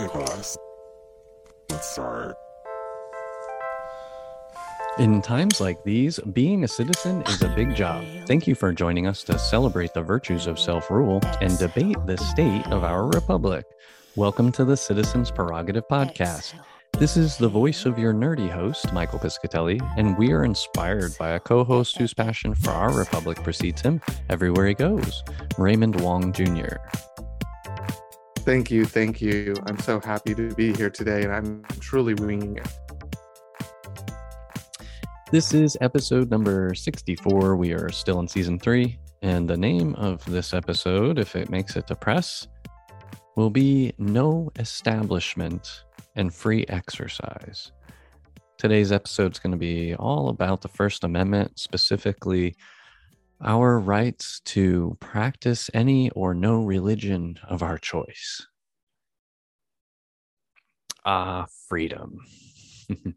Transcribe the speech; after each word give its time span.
Nicholas. 0.00 0.56
Let's 1.68 1.90
start. 1.90 2.34
In 4.98 5.20
times 5.20 5.60
like 5.60 5.82
these, 5.84 6.18
being 6.32 6.64
a 6.64 6.68
citizen 6.68 7.22
is 7.28 7.42
a 7.42 7.48
big 7.48 7.74
job. 7.74 8.04
Thank 8.26 8.46
you 8.46 8.54
for 8.54 8.72
joining 8.72 9.06
us 9.06 9.22
to 9.24 9.38
celebrate 9.38 9.92
the 9.92 10.02
virtues 10.02 10.46
of 10.46 10.58
self 10.58 10.90
rule 10.90 11.20
and 11.42 11.56
debate 11.58 11.98
the 12.06 12.16
state 12.16 12.66
of 12.68 12.82
our 12.82 13.06
republic. 13.06 13.66
Welcome 14.16 14.52
to 14.52 14.64
the 14.64 14.76
Citizens 14.76 15.30
Prerogative 15.30 15.86
Podcast. 15.86 16.54
This 16.98 17.16
is 17.16 17.36
the 17.36 17.48
voice 17.48 17.84
of 17.86 17.98
your 17.98 18.12
nerdy 18.12 18.50
host, 18.50 18.92
Michael 18.92 19.18
Piscatelli, 19.18 19.80
and 19.96 20.16
we 20.18 20.32
are 20.32 20.44
inspired 20.44 21.16
by 21.18 21.30
a 21.30 21.40
co 21.40 21.62
host 21.62 21.98
whose 21.98 22.14
passion 22.14 22.54
for 22.54 22.70
our 22.70 22.92
republic 22.92 23.42
precedes 23.42 23.82
him 23.82 24.00
everywhere 24.28 24.66
he 24.66 24.74
goes, 24.74 25.22
Raymond 25.58 26.00
Wong 26.00 26.32
Jr. 26.32 26.76
Thank 28.44 28.70
you. 28.70 28.86
Thank 28.86 29.20
you. 29.20 29.54
I'm 29.66 29.78
so 29.78 30.00
happy 30.00 30.34
to 30.34 30.54
be 30.54 30.72
here 30.74 30.88
today, 30.88 31.22
and 31.22 31.32
I'm 31.32 31.62
truly 31.78 32.14
winging 32.14 32.56
it. 32.56 32.68
This 35.30 35.52
is 35.52 35.76
episode 35.82 36.30
number 36.30 36.74
64. 36.74 37.56
We 37.56 37.72
are 37.72 37.90
still 37.90 38.18
in 38.18 38.26
season 38.26 38.58
three. 38.58 38.98
And 39.20 39.48
the 39.48 39.58
name 39.58 39.94
of 39.96 40.24
this 40.24 40.54
episode, 40.54 41.18
if 41.18 41.36
it 41.36 41.50
makes 41.50 41.76
it 41.76 41.86
to 41.88 41.94
press, 41.94 42.48
will 43.36 43.50
be 43.50 43.92
No 43.98 44.50
Establishment 44.58 45.84
and 46.16 46.34
Free 46.34 46.64
Exercise. 46.68 47.72
Today's 48.56 48.90
episode 48.90 49.32
is 49.32 49.38
going 49.38 49.52
to 49.52 49.58
be 49.58 49.94
all 49.94 50.30
about 50.30 50.62
the 50.62 50.68
First 50.68 51.04
Amendment, 51.04 51.58
specifically 51.58 52.56
our 53.42 53.78
rights 53.78 54.40
to 54.46 54.96
practice 55.00 55.70
any 55.72 56.10
or 56.10 56.34
no 56.34 56.62
religion 56.62 57.38
of 57.48 57.62
our 57.62 57.78
choice. 57.78 58.46
Ah, 61.04 61.46
freedom. 61.68 62.18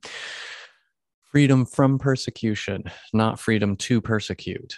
freedom 1.32 1.66
from 1.66 2.00
persecution, 2.00 2.84
not 3.12 3.40
freedom 3.40 3.76
to 3.76 4.00
persecute. 4.00 4.76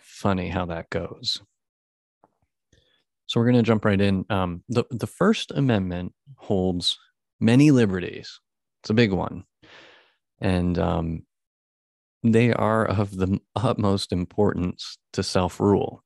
Funny 0.00 0.48
how 0.48 0.64
that 0.66 0.88
goes. 0.90 1.40
So 3.26 3.40
we're 3.40 3.46
going 3.46 3.56
to 3.56 3.62
jump 3.62 3.84
right 3.84 4.00
in. 4.00 4.24
Um, 4.30 4.62
the, 4.68 4.84
the 4.90 5.06
First 5.06 5.50
Amendment 5.50 6.14
holds 6.36 6.98
many 7.40 7.70
liberties, 7.70 8.40
it's 8.82 8.90
a 8.90 8.94
big 8.94 9.12
one. 9.12 9.44
And 10.40 10.78
um, 10.78 11.22
they 12.32 12.52
are 12.52 12.84
of 12.86 13.16
the 13.16 13.40
utmost 13.54 14.12
importance 14.12 14.98
to 15.12 15.22
self 15.22 15.60
rule. 15.60 16.02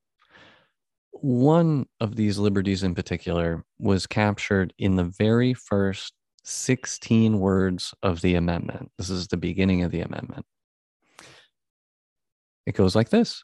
One 1.11 1.85
of 1.99 2.15
these 2.15 2.37
liberties 2.37 2.83
in 2.83 2.95
particular 2.95 3.63
was 3.79 4.07
captured 4.07 4.73
in 4.77 4.95
the 4.95 5.03
very 5.03 5.53
first 5.53 6.13
16 6.43 7.39
words 7.39 7.93
of 8.01 8.21
the 8.21 8.35
amendment. 8.35 8.91
This 8.97 9.09
is 9.09 9.27
the 9.27 9.37
beginning 9.37 9.83
of 9.83 9.91
the 9.91 10.01
amendment. 10.01 10.45
It 12.65 12.75
goes 12.75 12.95
like 12.95 13.09
this 13.09 13.43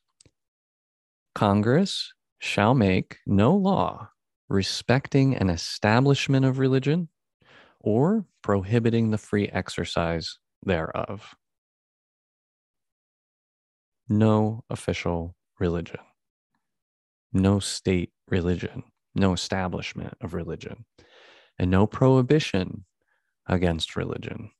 Congress 1.35 2.13
shall 2.39 2.73
make 2.73 3.17
no 3.25 3.55
law 3.55 4.09
respecting 4.49 5.35
an 5.35 5.49
establishment 5.49 6.45
of 6.45 6.59
religion 6.59 7.09
or 7.79 8.25
prohibiting 8.41 9.11
the 9.11 9.17
free 9.17 9.47
exercise 9.49 10.39
thereof 10.63 11.35
no 14.09 14.63
official 14.69 15.35
religion, 15.59 15.99
no 17.33 17.59
state 17.59 18.11
religion, 18.27 18.83
no 19.15 19.33
establishment 19.33 20.13
of 20.21 20.33
religion, 20.33 20.85
and 21.59 21.71
no 21.71 21.87
prohibition 21.87 22.85
against 23.47 23.95
religion. 23.95 24.51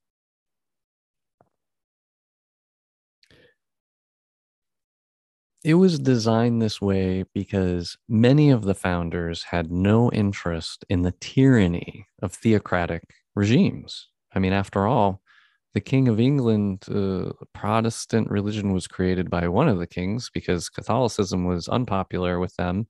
It 5.64 5.76
was 5.76 6.00
designed 6.00 6.62
this 6.62 6.82
way 6.82 7.26
because 7.34 7.98
many 8.08 8.50
of 8.52 8.64
the 8.64 8.76
founders 8.76 9.44
had 9.44 9.72
no 9.72 10.12
interest 10.12 10.86
in 10.90 11.02
the 11.02 11.12
tyranny 11.20 12.08
of 12.22 12.34
theocratic 12.34 13.04
regimes. 13.36 14.08
I 14.34 14.40
mean, 14.40 14.54
after 14.54 14.88
all, 14.88 15.22
the 15.74 15.82
King 15.82 16.08
of 16.08 16.20
England, 16.20 16.86
uh, 16.90 17.32
Protestant 17.54 18.30
religion 18.30 18.74
was 18.74 18.88
created 18.88 19.30
by 19.30 19.48
one 19.48 19.68
of 19.68 19.80
the 19.80 19.88
kings 19.88 20.30
because 20.34 20.70
Catholicism 20.70 21.46
was 21.46 21.68
unpopular 21.68 22.40
with 22.40 22.56
them, 22.56 22.88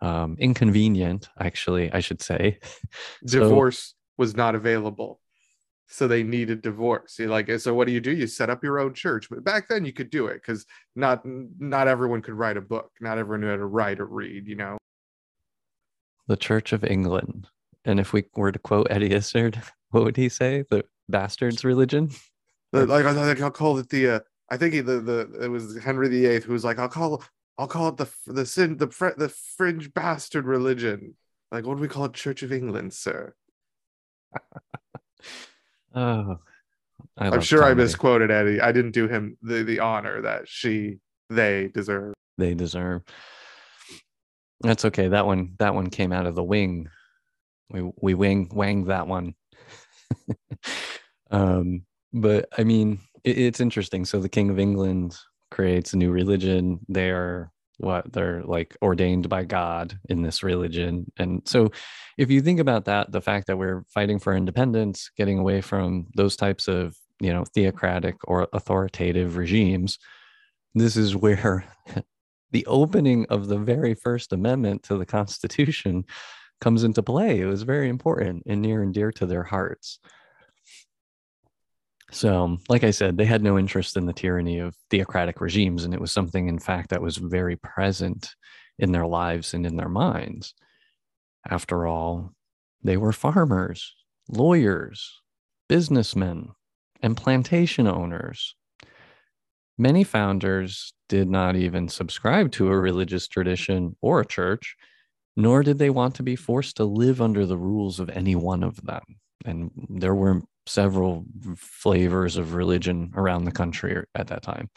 um, 0.00 0.36
inconvenient, 0.38 1.28
actually, 1.40 1.92
I 1.92 2.00
should 2.00 2.22
say. 2.22 2.58
Divorce 3.26 3.78
so, 3.78 3.94
was 4.18 4.36
not 4.36 4.54
available. 4.54 5.20
So 5.92 6.06
they 6.06 6.22
needed 6.22 6.62
divorce. 6.62 7.18
You're 7.18 7.30
like, 7.30 7.50
so 7.58 7.74
what 7.74 7.88
do 7.88 7.92
you 7.92 8.00
do? 8.00 8.12
You 8.12 8.28
set 8.28 8.48
up 8.48 8.62
your 8.62 8.78
own 8.78 8.94
church. 8.94 9.28
But 9.28 9.42
back 9.42 9.66
then 9.68 9.84
you 9.84 9.92
could 9.92 10.08
do 10.08 10.28
it 10.28 10.34
because 10.34 10.64
not 10.94 11.22
not 11.24 11.88
everyone 11.88 12.22
could 12.22 12.34
write 12.34 12.56
a 12.56 12.60
book. 12.60 12.92
Not 13.00 13.18
everyone 13.18 13.40
knew 13.40 13.50
how 13.50 13.56
to 13.56 13.66
write 13.66 13.98
or 13.98 14.06
read, 14.06 14.46
you 14.46 14.54
know. 14.54 14.78
The 16.28 16.36
Church 16.36 16.72
of 16.72 16.84
England. 16.84 17.48
And 17.84 17.98
if 17.98 18.12
we 18.12 18.24
were 18.36 18.52
to 18.52 18.58
quote 18.60 18.86
Eddie 18.88 19.12
Izzard, 19.12 19.60
what 19.90 20.04
would 20.04 20.16
he 20.16 20.28
say? 20.28 20.64
The 20.70 20.84
bastards 21.08 21.64
religion. 21.64 22.10
like 22.72 23.04
I 23.04 23.14
think 23.14 23.40
I'll 23.40 23.50
call 23.50 23.78
it 23.78 23.88
the. 23.88 24.08
Uh, 24.08 24.20
I 24.50 24.56
think 24.56 24.74
he, 24.74 24.80
the 24.80 25.00
the 25.00 25.44
it 25.44 25.48
was 25.48 25.78
Henry 25.78 26.08
VIII 26.08 26.40
who 26.40 26.52
was 26.52 26.64
like, 26.64 26.78
I'll 26.78 26.88
call 26.88 27.22
I'll 27.58 27.68
call 27.68 27.88
it 27.88 27.96
the 27.96 28.08
the 28.26 28.46
sin 28.46 28.76
the 28.76 28.90
fr- 28.90 29.16
the 29.16 29.28
fringe 29.28 29.92
bastard 29.92 30.46
religion. 30.46 31.14
Like 31.52 31.66
what 31.66 31.76
do 31.76 31.82
we 31.82 31.88
call 31.88 32.06
it? 32.06 32.14
Church 32.14 32.42
of 32.42 32.52
England, 32.52 32.92
sir. 32.92 33.34
oh, 35.94 36.38
I 37.18 37.26
am 37.26 37.40
sure 37.40 37.60
comedy. 37.60 37.80
I 37.80 37.84
misquoted 37.84 38.30
Eddie. 38.30 38.60
I 38.60 38.72
didn't 38.72 38.92
do 38.92 39.08
him 39.08 39.36
the 39.42 39.62
the 39.62 39.80
honor 39.80 40.22
that 40.22 40.48
she 40.48 40.98
they 41.28 41.68
deserve. 41.68 42.14
They 42.38 42.54
deserve. 42.54 43.02
That's 44.62 44.84
okay. 44.86 45.08
That 45.08 45.26
one 45.26 45.54
that 45.58 45.74
one 45.74 45.90
came 45.90 46.12
out 46.12 46.26
of 46.26 46.34
the 46.34 46.44
wing. 46.44 46.88
We 47.68 47.90
we 48.00 48.14
wing 48.14 48.50
wang 48.52 48.86
that 48.86 49.06
one. 49.06 49.34
um, 51.30 51.82
but 52.12 52.48
I 52.58 52.64
mean, 52.64 53.00
it, 53.24 53.38
it's 53.38 53.60
interesting. 53.60 54.04
So 54.04 54.20
the 54.20 54.28
King 54.28 54.50
of 54.50 54.58
England 54.58 55.16
creates 55.50 55.92
a 55.92 55.96
new 55.96 56.10
religion. 56.10 56.80
They 56.88 57.10
are 57.10 57.50
what 57.78 58.12
they're 58.12 58.42
like 58.44 58.76
ordained 58.82 59.28
by 59.28 59.44
God 59.44 59.98
in 60.08 60.22
this 60.22 60.42
religion. 60.42 61.10
And 61.18 61.42
so 61.46 61.70
if 62.18 62.30
you 62.30 62.42
think 62.42 62.60
about 62.60 62.84
that, 62.84 63.10
the 63.10 63.22
fact 63.22 63.46
that 63.46 63.56
we're 63.56 63.84
fighting 63.88 64.18
for 64.18 64.34
independence, 64.34 65.10
getting 65.16 65.38
away 65.38 65.62
from 65.62 66.06
those 66.14 66.36
types 66.36 66.68
of, 66.68 66.94
you 67.20 67.32
know, 67.32 67.44
theocratic 67.44 68.16
or 68.24 68.48
authoritative 68.52 69.36
regimes, 69.36 69.98
this 70.74 70.96
is 70.96 71.16
where 71.16 71.64
the 72.52 72.66
opening 72.66 73.26
of 73.30 73.48
the 73.48 73.58
very 73.58 73.94
first 73.94 74.32
amendment 74.32 74.82
to 74.84 74.98
the 74.98 75.06
Constitution 75.06 76.04
comes 76.60 76.84
into 76.84 77.02
play. 77.02 77.40
It 77.40 77.46
was 77.46 77.62
very 77.62 77.88
important 77.88 78.44
and 78.46 78.62
near 78.62 78.82
and 78.82 78.92
dear 78.92 79.10
to 79.12 79.26
their 79.26 79.42
hearts. 79.42 79.98
So, 82.12 82.58
like 82.68 82.82
I 82.82 82.90
said, 82.90 83.16
they 83.16 83.24
had 83.24 83.42
no 83.42 83.58
interest 83.58 83.96
in 83.96 84.06
the 84.06 84.12
tyranny 84.12 84.58
of 84.58 84.74
theocratic 84.90 85.40
regimes. 85.40 85.84
And 85.84 85.94
it 85.94 86.00
was 86.00 86.10
something, 86.10 86.48
in 86.48 86.58
fact, 86.58 86.90
that 86.90 87.02
was 87.02 87.16
very 87.16 87.56
present 87.56 88.34
in 88.78 88.92
their 88.92 89.06
lives 89.06 89.54
and 89.54 89.64
in 89.64 89.76
their 89.76 89.88
minds. 89.88 90.54
After 91.48 91.86
all, 91.86 92.32
they 92.82 92.96
were 92.96 93.12
farmers, 93.12 93.94
lawyers, 94.28 95.20
businessmen, 95.68 96.48
and 97.00 97.16
plantation 97.16 97.86
owners. 97.86 98.56
Many 99.78 100.04
founders 100.04 100.92
did 101.08 101.28
not 101.28 101.56
even 101.56 101.88
subscribe 101.88 102.52
to 102.52 102.68
a 102.68 102.78
religious 102.78 103.28
tradition 103.28 103.96
or 104.00 104.20
a 104.20 104.26
church, 104.26 104.76
nor 105.36 105.62
did 105.62 105.78
they 105.78 105.90
want 105.90 106.14
to 106.16 106.22
be 106.22 106.36
forced 106.36 106.76
to 106.76 106.84
live 106.84 107.20
under 107.20 107.46
the 107.46 107.58
rules 107.58 108.00
of 108.00 108.10
any 108.10 108.34
one 108.34 108.62
of 108.62 108.84
them. 108.84 109.02
And 109.44 109.70
there 109.88 110.14
were 110.14 110.42
several 110.66 111.24
flavors 111.56 112.36
of 112.36 112.54
religion 112.54 113.12
around 113.14 113.44
the 113.44 113.52
country 113.52 113.96
er, 113.96 114.08
at 114.14 114.28
that 114.28 114.42
time, 114.42 114.70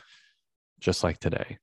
just 0.79 1.03
like 1.03 1.19
today. 1.19 1.57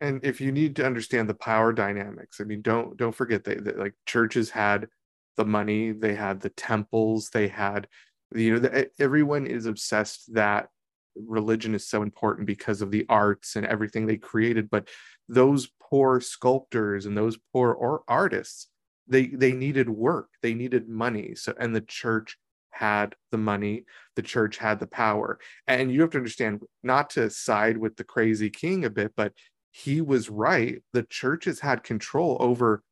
And 0.00 0.24
if 0.24 0.40
you 0.40 0.50
need 0.50 0.74
to 0.76 0.86
understand 0.86 1.28
the 1.28 1.34
power 1.34 1.72
dynamics, 1.72 2.40
I 2.40 2.44
mean, 2.44 2.62
don't 2.62 2.96
don't 2.96 3.14
forget 3.14 3.44
that, 3.44 3.64
that 3.64 3.78
like 3.78 3.94
churches 4.06 4.50
had 4.50 4.88
the 5.36 5.44
money, 5.44 5.92
they 5.92 6.14
had 6.14 6.40
the 6.40 6.48
temples, 6.50 7.30
they 7.30 7.48
had, 7.48 7.86
you 8.34 8.54
know, 8.54 8.58
the, 8.58 8.90
everyone 8.98 9.46
is 9.46 9.66
obsessed 9.66 10.34
that 10.34 10.68
religion 11.14 11.74
is 11.74 11.86
so 11.86 12.02
important 12.02 12.46
because 12.46 12.82
of 12.82 12.90
the 12.90 13.06
arts 13.08 13.56
and 13.56 13.66
everything 13.66 14.06
they 14.06 14.16
created. 14.16 14.70
But 14.70 14.88
those 15.28 15.68
poor 15.92 16.22
sculptors 16.22 17.04
and 17.04 17.18
those 17.18 17.36
poor 17.52 17.70
or 17.70 18.02
artists, 18.08 18.68
they 19.06 19.26
they 19.26 19.52
needed 19.52 19.90
work, 19.90 20.30
they 20.40 20.54
needed 20.54 20.88
money. 20.88 21.34
So 21.34 21.52
and 21.60 21.76
the 21.76 21.82
church 21.82 22.38
had 22.70 23.14
the 23.30 23.36
money, 23.36 23.84
the 24.16 24.22
church 24.22 24.56
had 24.56 24.80
the 24.80 24.86
power. 24.86 25.38
And 25.66 25.92
you 25.92 26.00
have 26.00 26.10
to 26.10 26.18
understand, 26.18 26.62
not 26.82 27.10
to 27.10 27.28
side 27.28 27.76
with 27.76 27.96
the 27.96 28.04
crazy 28.04 28.48
king 28.48 28.86
a 28.86 28.90
bit, 28.90 29.12
but 29.14 29.34
he 29.70 30.00
was 30.00 30.30
right. 30.30 30.82
The 30.94 31.02
churches 31.02 31.60
had 31.60 31.84
control 31.84 32.38
over 32.40 32.82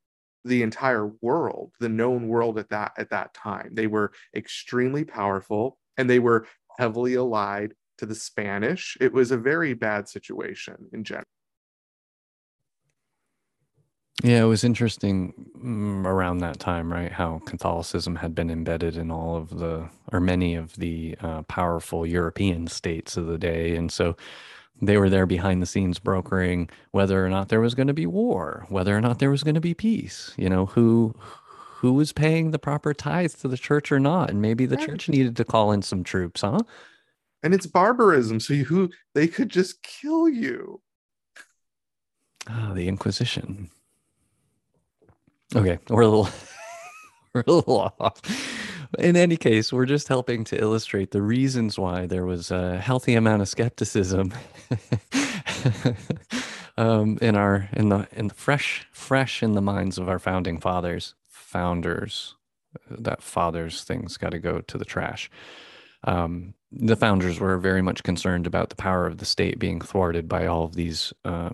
the 0.45 0.63
entire 0.63 1.11
world, 1.23 1.73
the 1.81 1.89
known 1.89 2.29
world 2.29 2.59
at 2.59 2.69
that 2.69 2.93
at 2.99 3.09
that 3.11 3.33
time. 3.33 3.71
They 3.73 3.87
were 3.87 4.13
extremely 4.37 5.05
powerful 5.05 5.79
and 5.97 6.09
they 6.09 6.19
were 6.19 6.47
heavily 6.79 7.15
allied 7.15 7.73
to 7.97 8.05
the 8.05 8.15
Spanish. 8.15 8.99
It 9.01 9.15
was 9.15 9.31
a 9.31 9.39
very 9.39 9.73
bad 9.73 10.07
situation 10.07 10.77
in 10.93 11.03
general. 11.05 11.25
Yeah, 14.23 14.43
it 14.43 14.47
was 14.47 14.65
interesting 14.65 15.33
mm, 15.57 16.05
around 16.05 16.39
that 16.39 16.59
time, 16.59 16.93
right? 16.93 17.11
How 17.11 17.41
Catholicism 17.47 18.17
had 18.17 18.35
been 18.35 18.51
embedded 18.51 18.97
in 18.97 19.11
all 19.11 19.37
of 19.37 19.59
the, 19.59 19.89
or 20.13 20.21
many 20.21 20.55
of 20.55 20.77
the 20.77 21.17
uh, 21.21 21.43
powerful 21.43 22.07
European 22.07 22.67
states 22.67 23.17
of 23.17 23.27
the 23.27 23.39
day. 23.39 23.77
And 23.77 23.91
so 23.91 24.17
they 24.83 24.97
were 24.97 25.09
there 25.09 25.27
behind 25.27 25.63
the 25.63 25.67
scenes 25.67 25.99
brokering 25.99 26.69
whether 26.91 27.25
or 27.25 27.29
not 27.29 27.49
there 27.49 27.61
was 27.61 27.75
going 27.75 27.89
to 27.89 27.95
be 27.95 28.07
war, 28.07 28.67
whether 28.69 28.97
or 28.97 29.01
not 29.01 29.19
there 29.19 29.31
was 29.31 29.43
going 29.43 29.55
to 29.55 29.61
be 29.61 29.75
peace, 29.75 30.35
you 30.37 30.49
know, 30.49 30.67
who 30.67 31.15
who 31.81 31.95
was 31.95 32.13
paying 32.13 32.51
the 32.51 32.59
proper 32.59 32.93
tithes 32.93 33.35
to 33.35 33.49
the 33.49 33.57
church 33.57 33.91
or 33.91 33.99
not. 33.99 34.29
And 34.29 34.43
maybe 34.43 34.67
the 34.67 34.77
church 34.77 35.09
needed 35.09 35.35
to 35.37 35.47
call 35.47 35.73
in 35.73 35.81
some 35.81 36.05
troops, 36.05 36.43
huh? 36.43 36.59
And 37.43 37.55
it's 37.55 37.67
barbarism. 37.67 38.39
So 38.39 38.53
you, 38.53 38.67
who 38.67 38.91
they 39.15 39.27
could 39.27 39.49
just 39.49 39.83
kill 39.83 40.29
you. 40.29 40.83
Ah, 42.47 42.73
the 42.75 42.87
Inquisition. 42.87 43.71
Okay, 45.55 45.79
we're 45.89 46.03
a 46.03 46.09
little 46.09 46.29
we're 47.35 47.45
a 47.47 47.53
little 47.53 47.81
off. 47.81 48.21
In 48.99 49.17
any 49.17 49.37
case, 49.37 49.73
we're 49.73 49.87
just 49.87 50.09
helping 50.09 50.45
to 50.45 50.61
illustrate 50.61 51.11
the 51.11 51.23
reasons 51.23 51.79
why 51.79 52.07
there 52.07 52.25
was 52.25 52.51
a 52.51 52.79
healthy 52.79 53.15
amount 53.15 53.43
of 53.43 53.49
skepticism 53.49 54.33
um, 56.77 57.19
in 57.21 57.35
our 57.37 57.69
in 57.73 57.89
the 57.89 58.07
in 58.13 58.29
the 58.29 58.35
fresh 58.35 58.87
fresh 58.93 59.43
in 59.43 59.53
the 59.53 59.61
minds 59.61 59.99
of 59.99 60.09
our 60.09 60.21
founding 60.21 60.61
fathers, 60.61 61.15
founders. 61.29 62.37
That 62.89 63.21
fathers 63.21 63.83
thing's 63.83 64.17
got 64.17 64.31
to 64.31 64.39
go 64.39 64.61
to 64.61 64.79
the 64.79 64.85
trash. 64.85 65.29
Um, 66.05 66.55
the 66.71 66.95
founders 66.95 67.41
were 67.41 67.59
very 67.59 67.83
much 67.83 68.05
concerned 68.05 68.47
about 68.47 68.71
the 68.71 68.77
power 68.77 69.07
of 69.07 69.19
the 69.19 69.25
state 69.25 69.59
being 69.59 69.81
thwarted 69.81 70.29
by 70.29 70.47
all 70.47 70.63
of 70.63 70.77
these 70.77 71.13
uh, 71.25 71.51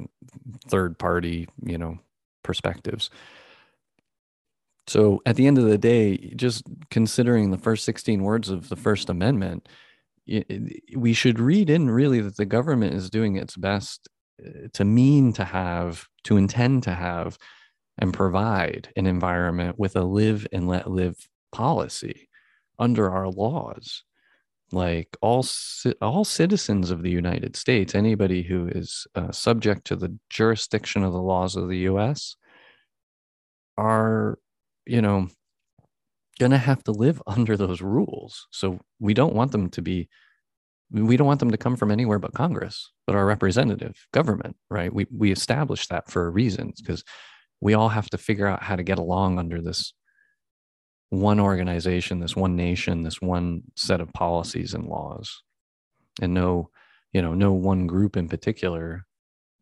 third 0.69 0.99
party, 0.99 1.49
you 1.65 1.79
know, 1.79 1.99
perspectives. 2.43 3.09
So 4.87 5.21
at 5.27 5.37
the 5.37 5.47
end 5.47 5.59
of 5.59 5.65
the 5.65 5.79
day, 5.79 6.17
just 6.37 6.65
considering 6.91 7.51
the 7.51 7.59
first 7.59 7.85
16 7.85 8.23
words 8.23 8.49
of 8.49 8.69
the 8.69 8.77
First 8.77 9.11
Amendment, 9.11 9.69
we 10.97 11.13
should 11.13 11.39
read 11.39 11.71
in 11.71 11.91
really 11.91 12.21
that 12.21 12.37
the 12.37 12.47
government 12.47 12.95
is 12.95 13.11
doing 13.11 13.37
its 13.37 13.57
best 13.57 14.09
uh, 14.45 14.69
to 14.75 14.85
mean 14.85 15.33
to 15.35 15.45
have, 15.45 16.07
to 16.25 16.37
intend 16.37 16.83
to 16.85 16.95
have, 16.95 17.39
and 17.99 18.13
provide 18.13 18.89
an 18.97 19.07
environment 19.07 19.79
with 19.79 19.97
a 19.97 20.03
live 20.03 20.47
and 20.53 20.69
let 20.69 20.91
live 20.91 21.17
policy 21.53 22.29
under 22.79 23.11
our 23.11 23.29
laws. 23.29 24.03
Like 24.73 25.17
all 25.21 25.47
all 26.03 26.25
citizens 26.25 26.91
of 26.91 27.03
the 27.03 27.11
United 27.11 27.55
States, 27.55 27.95
anybody 27.95 28.43
who 28.43 28.67
is 28.67 29.07
uh, 29.15 29.31
subject 29.31 29.87
to 29.87 29.97
the 29.97 30.19
jurisdiction 30.29 31.05
of 31.05 31.13
the 31.13 31.23
laws 31.23 31.55
of 31.55 31.69
the 31.69 31.79
U.S. 31.79 32.35
are 33.79 34.39
you 34.87 35.03
know, 35.03 35.29
going 36.39 36.53
to 36.53 36.59
have 36.59 36.83
to 36.85 36.93
live 36.93 37.23
under 37.27 37.57
those 37.57 37.83
rules. 37.83 38.47
So 38.51 38.81
we 38.99 39.15
don't 39.15 39.35
want 39.35 39.53
them 39.53 39.71
to 39.71 39.83
be, 39.83 40.09
we 40.91 41.17
don't 41.17 41.27
want 41.27 41.41
them 41.41 41.51
to 41.51 41.59
come 41.59 41.77
from 41.77 41.91
anywhere 41.91 42.19
but 42.19 42.35
Congress, 42.35 42.93
but 43.07 43.17
our 43.17 43.27
representative 43.27 44.07
government, 44.13 44.57
right? 44.71 44.93
We, 44.93 45.07
we 45.11 45.33
established 45.33 45.91
that 45.91 46.11
for 46.11 46.27
a 46.27 46.31
reason 46.31 46.73
because 46.77 47.03
we 47.61 47.75
all 47.75 47.89
have 47.89 48.09
to 48.11 48.19
figure 48.19 48.47
out 48.47 48.63
how 48.63 48.77
to 48.77 48.83
get 48.83 48.99
along 48.99 49.39
under 49.39 49.61
this 49.61 49.93
one 51.11 51.41
organization, 51.41 52.21
this 52.21 52.37
one 52.37 52.57
nation, 52.57 53.03
this 53.03 53.21
one 53.21 53.63
set 53.75 54.01
of 54.01 54.13
policies 54.13 54.75
and 54.75 54.87
laws. 54.87 55.43
And 56.21 56.35
no, 56.35 56.71
you 57.13 57.23
know, 57.23 57.35
no 57.35 57.53
one 57.53 57.87
group 57.87 58.17
in 58.17 58.29
particular. 58.29 59.05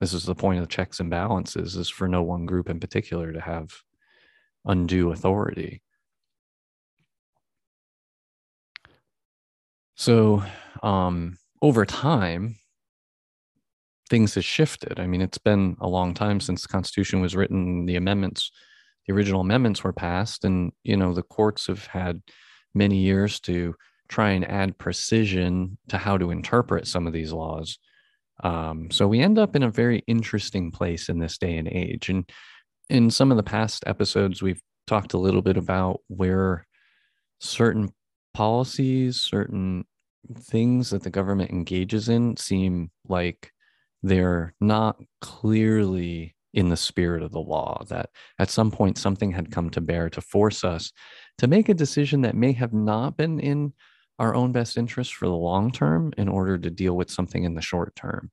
This 0.01 0.13
is 0.13 0.25
the 0.25 0.35
point 0.35 0.61
of 0.61 0.69
checks 0.69 1.01
and 1.01 1.11
balances 1.11 1.77
is 1.77 1.89
for 1.89 2.09
no 2.09 2.23
one 2.23 2.47
group 2.47 2.69
in 2.69 2.81
particular 2.81 3.33
to 3.33 3.41
have 3.41 3.73
undue 4.65 5.11
authority. 5.13 5.83
So, 9.97 10.43
um, 10.83 11.37
over 11.63 11.87
time, 11.87 12.57
things 14.11 14.35
have 14.35 14.45
shifted. 14.45 15.01
I 15.01 15.07
mean, 15.07 15.23
it's 15.23 15.39
been 15.39 15.77
a 15.81 15.89
long 15.89 16.15
time 16.15 16.41
since 16.41 16.63
the 16.63 16.69
Constitution 16.69 17.21
was 17.21 17.37
written. 17.37 17.87
The 17.87 17.97
amendments, 17.97 18.51
the 19.07 19.15
original 19.15 19.41
amendments 19.41 19.83
were 19.83 19.93
passed, 19.93 20.45
and 20.45 20.73
you 20.83 20.97
know 20.97 21.15
the 21.15 21.23
courts 21.23 21.69
have 21.69 21.87
had 21.87 22.21
many 22.75 22.99
years 22.99 23.41
to 23.41 23.75
try 24.09 24.31
and 24.31 24.49
add 24.51 24.79
precision 24.79 25.79
to 25.89 25.97
how 25.97 26.19
to 26.19 26.31
interpret 26.31 26.87
some 26.87 27.07
of 27.07 27.13
these 27.13 27.33
laws. 27.33 27.79
Um, 28.43 28.91
so 28.91 29.07
we 29.07 29.21
end 29.21 29.39
up 29.39 29.57
in 29.57 29.63
a 29.63 29.71
very 29.71 30.03
interesting 30.07 30.71
place 30.71 31.09
in 31.09 31.19
this 31.19 31.39
day 31.39 31.57
and 31.57 31.69
age. 31.69 32.09
And 32.09 32.29
in 32.89 33.11
some 33.11 33.31
of 33.31 33.37
the 33.37 33.43
past 33.43 33.85
episodes, 33.87 34.43
we've 34.43 34.61
talked 34.87 35.15
a 35.15 35.19
little 35.19 35.43
bit 35.43 35.57
about 35.57 36.01
where 36.09 36.67
certain 37.41 37.93
policies, 38.35 39.21
certain 39.21 39.85
things 40.39 40.91
that 40.91 41.03
the 41.03 41.11
government 41.11 41.51
engages 41.51 42.09
in 42.09 42.37
seem 42.37 42.91
like 43.09 43.53
they're 44.03 44.55
not 44.61 44.97
clearly 45.21 46.35
in 46.53 46.69
the 46.69 46.77
spirit 46.77 47.23
of 47.23 47.33
the 47.33 47.41
law, 47.41 47.83
that 47.89 48.11
at 48.39 48.51
some 48.51 48.71
point 48.71 48.97
something 48.97 49.33
had 49.33 49.51
come 49.51 49.71
to 49.71 49.81
bear 49.81 50.09
to 50.11 50.21
force 50.21 50.63
us 50.63 50.93
to 51.39 51.47
make 51.47 51.69
a 51.69 51.75
decision 51.75 52.21
that 52.21 52.37
may 52.37 52.53
have 52.53 52.73
not 52.73 53.17
been 53.17 53.41
in 53.41 53.73
our 54.19 54.35
own 54.35 54.53
best 54.53 54.77
interest 54.77 55.15
for 55.15 55.27
the 55.27 55.35
long 55.35 55.73
term 55.73 56.13
in 56.17 56.29
order 56.29 56.57
to 56.57 56.71
deal 56.71 56.97
with 56.97 57.11
something 57.11 57.43
in 57.43 57.55
the 57.55 57.61
short 57.61 57.95
term 57.97 58.31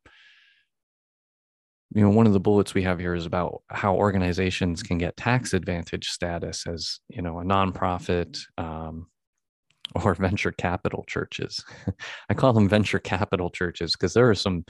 you 1.94 2.02
know 2.02 2.10
one 2.10 2.28
of 2.28 2.34
the 2.34 2.40
bullets 2.40 2.74
we 2.74 2.84
have 2.84 3.00
here 3.00 3.14
is 3.14 3.26
about 3.26 3.62
how 3.70 3.96
organizations 3.96 4.82
can 4.82 4.98
get 4.98 5.18
tax 5.18 5.54
advantage 5.54 6.08
status 6.08 6.66
as 6.68 7.00
you 7.10 7.22
know 7.22 7.40
a 7.40 7.44
nonprofit 7.44 8.40
um, 8.58 9.08
or 10.04 10.16
venture 10.16 10.52
capital 10.52 11.04
churches. 11.08 11.64
I 12.30 12.34
call 12.34 12.54
them 12.54 12.70
venture 12.70 13.00
capital 13.00 13.50
churches 13.50 13.94
because 13.94 14.14
there 14.14 14.30
are 14.30 14.36
some 14.36 14.66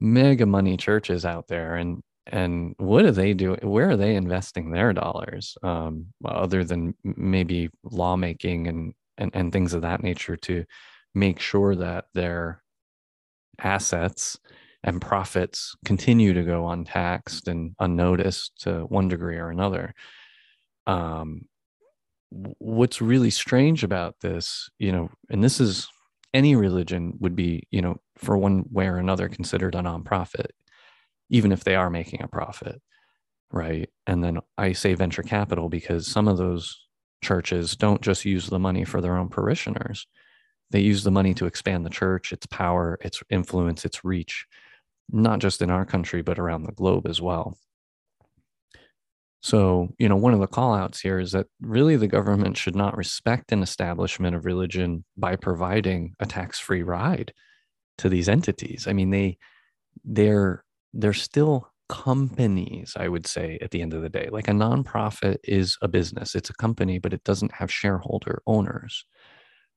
mega 0.00 0.46
money 0.46 0.76
churches 0.76 1.24
out 1.24 1.48
there 1.48 1.74
and 1.76 2.02
and 2.28 2.74
what 2.78 3.02
do 3.02 3.10
they 3.10 3.34
do 3.34 3.56
where 3.62 3.90
are 3.90 3.96
they 3.96 4.14
investing 4.14 4.70
their 4.70 4.92
dollars 4.92 5.56
um, 5.62 6.06
other 6.24 6.62
than 6.62 6.94
maybe 7.02 7.68
lawmaking 7.84 8.68
and, 8.68 8.94
and 9.16 9.30
and 9.34 9.52
things 9.52 9.74
of 9.74 9.82
that 9.82 10.02
nature 10.02 10.36
to 10.36 10.64
make 11.14 11.40
sure 11.40 11.74
that 11.74 12.04
their 12.14 12.62
assets 13.60 14.38
and 14.84 15.00
profits 15.00 15.74
continue 15.84 16.32
to 16.32 16.42
go 16.42 16.68
untaxed 16.68 17.48
and 17.48 17.74
unnoticed 17.80 18.62
to 18.62 18.80
one 18.82 19.08
degree 19.08 19.36
or 19.36 19.50
another. 19.50 19.94
Um, 20.86 21.42
what's 22.30 23.00
really 23.00 23.30
strange 23.30 23.82
about 23.82 24.16
this, 24.20 24.70
you 24.78 24.92
know, 24.92 25.10
and 25.30 25.42
this 25.42 25.60
is 25.60 25.88
any 26.34 26.54
religion 26.54 27.14
would 27.20 27.34
be, 27.34 27.66
you 27.70 27.82
know, 27.82 27.96
for 28.16 28.36
one 28.36 28.64
way 28.70 28.86
or 28.86 28.96
another 28.96 29.28
considered 29.28 29.74
a 29.74 29.78
nonprofit, 29.78 30.50
even 31.30 31.52
if 31.52 31.64
they 31.64 31.74
are 31.74 31.90
making 31.90 32.22
a 32.22 32.28
profit, 32.28 32.80
right? 33.50 33.88
And 34.06 34.22
then 34.22 34.40
I 34.56 34.72
say 34.72 34.94
venture 34.94 35.22
capital 35.22 35.68
because 35.68 36.06
some 36.06 36.28
of 36.28 36.36
those 36.36 36.86
churches 37.22 37.76
don't 37.76 38.02
just 38.02 38.24
use 38.24 38.46
the 38.46 38.58
money 38.58 38.84
for 38.84 39.00
their 39.00 39.16
own 39.16 39.28
parishioners. 39.28 40.06
They 40.70 40.80
use 40.80 41.02
the 41.02 41.10
money 41.10 41.32
to 41.34 41.46
expand 41.46 41.84
the 41.84 41.90
church, 41.90 42.30
its 42.30 42.46
power, 42.46 42.98
its 43.00 43.22
influence, 43.30 43.84
its 43.84 44.04
reach 44.04 44.46
not 45.10 45.38
just 45.38 45.62
in 45.62 45.70
our 45.70 45.84
country, 45.84 46.22
but 46.22 46.38
around 46.38 46.64
the 46.64 46.72
globe 46.72 47.06
as 47.06 47.20
well. 47.20 47.56
So, 49.40 49.94
you 49.98 50.08
know, 50.08 50.16
one 50.16 50.34
of 50.34 50.40
the 50.40 50.46
call 50.46 50.74
outs 50.74 51.00
here 51.00 51.18
is 51.20 51.32
that 51.32 51.46
really 51.60 51.96
the 51.96 52.08
government 52.08 52.56
should 52.56 52.74
not 52.74 52.96
respect 52.96 53.52
an 53.52 53.62
establishment 53.62 54.34
of 54.34 54.44
religion 54.44 55.04
by 55.16 55.36
providing 55.36 56.14
a 56.18 56.26
tax-free 56.26 56.82
ride 56.82 57.32
to 57.98 58.08
these 58.08 58.28
entities. 58.28 58.86
I 58.88 58.92
mean, 58.92 59.10
they 59.10 59.38
they're 60.04 60.64
they're 60.92 61.12
still 61.12 61.70
companies, 61.88 62.94
I 62.96 63.08
would 63.08 63.26
say, 63.26 63.58
at 63.62 63.70
the 63.70 63.80
end 63.80 63.94
of 63.94 64.02
the 64.02 64.08
day. 64.08 64.28
Like 64.30 64.48
a 64.48 64.52
nonprofit 64.52 65.36
is 65.44 65.78
a 65.82 65.88
business, 65.88 66.34
it's 66.34 66.50
a 66.50 66.54
company, 66.54 66.98
but 66.98 67.12
it 67.12 67.24
doesn't 67.24 67.52
have 67.52 67.72
shareholder 67.72 68.42
owners 68.46 69.04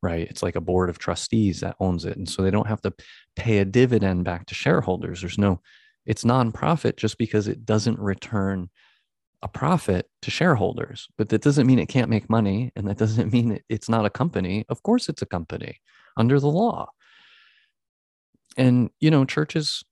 right? 0.01 0.27
It's 0.29 0.43
like 0.43 0.55
a 0.55 0.61
board 0.61 0.89
of 0.89 0.97
trustees 0.97 1.59
that 1.59 1.75
owns 1.79 2.05
it. 2.05 2.17
And 2.17 2.27
so 2.27 2.41
they 2.41 2.51
don't 2.51 2.67
have 2.67 2.81
to 2.81 2.93
pay 3.35 3.59
a 3.59 3.65
dividend 3.65 4.25
back 4.25 4.47
to 4.47 4.55
shareholders. 4.55 5.21
There's 5.21 5.37
no, 5.37 5.61
it's 6.05 6.23
nonprofit 6.23 6.97
just 6.97 7.17
because 7.17 7.47
it 7.47 7.65
doesn't 7.65 7.99
return 7.99 8.69
a 9.43 9.47
profit 9.47 10.09
to 10.23 10.31
shareholders. 10.31 11.07
But 11.17 11.29
that 11.29 11.41
doesn't 11.41 11.67
mean 11.67 11.79
it 11.79 11.87
can't 11.87 12.09
make 12.09 12.29
money. 12.29 12.71
And 12.75 12.87
that 12.87 12.97
doesn't 12.97 13.31
mean 13.33 13.59
it's 13.69 13.89
not 13.89 14.05
a 14.05 14.09
company. 14.09 14.65
Of 14.69 14.83
course, 14.83 15.09
it's 15.09 15.21
a 15.21 15.27
company 15.27 15.79
under 16.17 16.39
the 16.39 16.49
law. 16.49 16.89
And, 18.57 18.89
you 18.99 19.11
know, 19.11 19.23
churches 19.23 19.83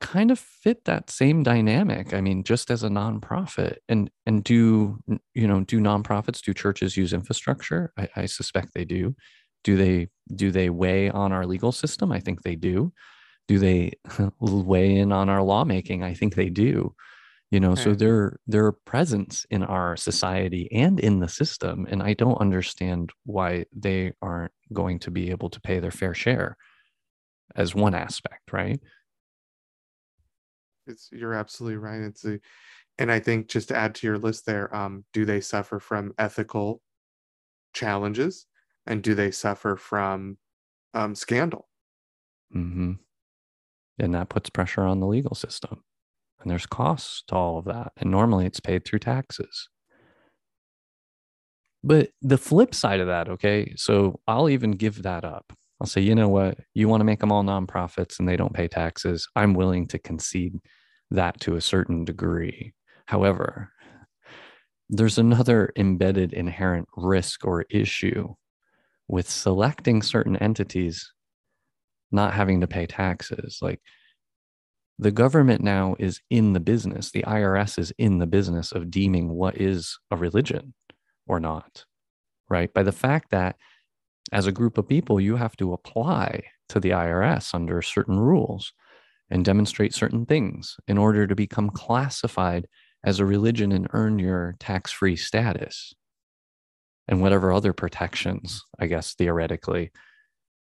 kind 0.00 0.30
of 0.30 0.38
fit 0.38 0.84
that 0.84 1.10
same 1.10 1.42
dynamic 1.42 2.12
i 2.14 2.20
mean 2.20 2.42
just 2.42 2.70
as 2.70 2.82
a 2.82 2.88
nonprofit 2.88 3.76
and 3.88 4.10
and 4.26 4.44
do 4.44 4.98
you 5.34 5.46
know 5.46 5.60
do 5.60 5.80
nonprofits 5.80 6.42
do 6.42 6.52
churches 6.52 6.96
use 6.96 7.12
infrastructure? 7.12 7.92
I, 7.96 8.08
I, 8.16 8.26
suspect 8.26 8.74
they 8.74 8.84
do. 8.84 9.16
Do 9.64 9.76
they 9.76 10.08
do 10.34 10.50
they 10.50 10.68
weigh 10.68 11.10
on 11.10 11.32
our 11.32 11.46
legal 11.46 11.72
system? 11.72 12.12
I 12.12 12.20
think 12.20 12.42
they 12.42 12.56
do. 12.56 12.92
Do 13.46 13.58
they 13.58 13.92
weigh 14.40 14.96
in 14.96 15.12
on 15.12 15.28
our 15.28 15.42
lawmaking? 15.42 16.02
I 16.02 16.14
think 16.14 16.34
they 16.34 16.50
do. 16.50 16.94
You 17.50 17.60
know 17.60 17.72
okay. 17.72 17.82
so 17.84 17.90
hmm. 17.92 17.96
their 17.96 18.38
their 18.46 18.72
presence 18.72 19.46
in 19.50 19.62
our 19.62 19.96
society 19.96 20.68
and 20.72 21.00
in 21.00 21.20
the 21.20 21.28
system 21.28 21.86
and 21.88 22.02
i 22.02 22.12
don't 22.12 22.42
understand 22.42 23.10
why 23.24 23.64
they 23.74 24.12
aren't 24.20 24.52
going 24.70 24.98
to 24.98 25.10
be 25.10 25.30
able 25.30 25.48
to 25.48 25.60
pay 25.62 25.78
their 25.78 25.90
fair 25.90 26.12
share 26.12 26.58
as 27.56 27.74
one 27.74 27.94
aspect 27.94 28.52
right 28.52 28.80
it's 30.88 31.08
you're 31.12 31.34
absolutely 31.34 31.76
right 31.76 32.00
it's 32.00 32.24
a 32.24 32.38
and 32.98 33.12
i 33.12 33.20
think 33.20 33.48
just 33.48 33.68
to 33.68 33.76
add 33.76 33.94
to 33.94 34.06
your 34.06 34.18
list 34.18 34.46
there 34.46 34.74
um 34.74 35.04
do 35.12 35.24
they 35.24 35.40
suffer 35.40 35.78
from 35.78 36.12
ethical 36.18 36.80
challenges? 37.72 38.46
And 38.86 39.02
do 39.02 39.14
they 39.14 39.30
suffer 39.30 39.76
from 39.76 40.38
um 40.94 41.14
scandal? 41.14 41.68
Mm-hmm. 42.54 42.92
and 43.98 44.14
that 44.14 44.30
puts 44.30 44.48
pressure 44.48 44.80
on 44.80 45.00
the 45.00 45.06
legal 45.06 45.34
system. 45.34 45.82
And 46.40 46.50
there's 46.50 46.64
costs 46.64 47.22
to 47.28 47.34
all 47.34 47.58
of 47.58 47.66
that. 47.66 47.92
And 47.98 48.10
normally 48.10 48.46
it's 48.46 48.60
paid 48.60 48.86
through 48.86 49.00
taxes. 49.00 49.68
But 51.84 52.08
the 52.22 52.38
flip 52.38 52.74
side 52.74 53.00
of 53.00 53.06
that 53.06 53.28
okay 53.28 53.74
so 53.76 54.20
i'll 54.26 54.48
even 54.48 54.72
give 54.72 55.02
that 55.02 55.24
up. 55.24 55.52
I'll 55.80 55.86
say 55.86 56.00
you 56.00 56.14
know 56.14 56.28
what? 56.28 56.58
You 56.74 56.88
want 56.88 57.02
to 57.02 57.04
make 57.04 57.20
them 57.20 57.30
all 57.30 57.44
nonprofits 57.44 58.18
and 58.18 58.26
they 58.28 58.36
don't 58.36 58.54
pay 58.54 58.66
taxes. 58.66 59.28
I'm 59.36 59.54
willing 59.54 59.86
to 59.88 59.98
concede 59.98 60.58
that 61.10 61.40
to 61.40 61.56
a 61.56 61.60
certain 61.60 62.04
degree. 62.04 62.74
However 63.06 63.72
there's 64.90 65.18
another 65.18 65.72
embedded 65.76 66.32
inherent 66.32 66.88
risk 66.96 67.44
or 67.44 67.66
issue 67.68 68.34
with 69.06 69.28
selecting 69.28 70.02
certain 70.02 70.36
entities 70.36 71.12
not 72.10 72.32
having 72.32 72.60
to 72.60 72.66
pay 72.66 72.86
taxes. 72.86 73.58
Like 73.60 73.80
the 74.98 75.10
government 75.10 75.62
now 75.62 75.94
is 75.98 76.20
in 76.30 76.54
the 76.54 76.60
business, 76.60 77.10
the 77.10 77.22
IRS 77.24 77.78
is 77.78 77.92
in 77.98 78.18
the 78.18 78.26
business 78.26 78.72
of 78.72 78.90
deeming 78.90 79.28
what 79.28 79.60
is 79.60 79.98
a 80.10 80.16
religion 80.16 80.72
or 81.26 81.38
not, 81.38 81.84
right? 82.48 82.72
By 82.72 82.82
the 82.82 82.92
fact 82.92 83.30
that 83.30 83.56
as 84.32 84.46
a 84.46 84.52
group 84.52 84.78
of 84.78 84.88
people, 84.88 85.20
you 85.20 85.36
have 85.36 85.56
to 85.56 85.74
apply 85.74 86.44
to 86.70 86.80
the 86.80 86.90
IRS 86.90 87.54
under 87.54 87.80
certain 87.82 88.18
rules 88.18 88.72
and 89.30 89.44
demonstrate 89.44 89.94
certain 89.94 90.24
things 90.24 90.76
in 90.86 90.98
order 90.98 91.26
to 91.26 91.34
become 91.34 91.70
classified 91.70 92.66
as 93.04 93.20
a 93.20 93.26
religion 93.26 93.72
and 93.72 93.88
earn 93.92 94.18
your 94.18 94.56
tax 94.58 94.90
free 94.90 95.16
status 95.16 95.94
and 97.06 97.20
whatever 97.22 97.52
other 97.52 97.72
protections, 97.72 98.62
I 98.78 98.86
guess, 98.86 99.14
theoretically 99.14 99.92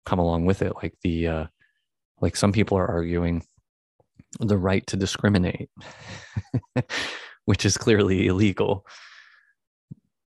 come 0.05 0.19
along 0.19 0.45
with 0.45 0.61
it. 0.61 0.73
Like 0.81 0.95
the, 1.03 1.27
uh, 1.27 1.45
like 2.21 2.35
some 2.35 2.51
people 2.51 2.77
are 2.77 2.87
arguing 2.87 3.43
the 4.39 4.57
right 4.57 4.85
to 4.87 4.97
discriminate, 4.97 5.69
which 7.45 7.65
is 7.65 7.77
clearly 7.77 8.27
illegal. 8.27 8.85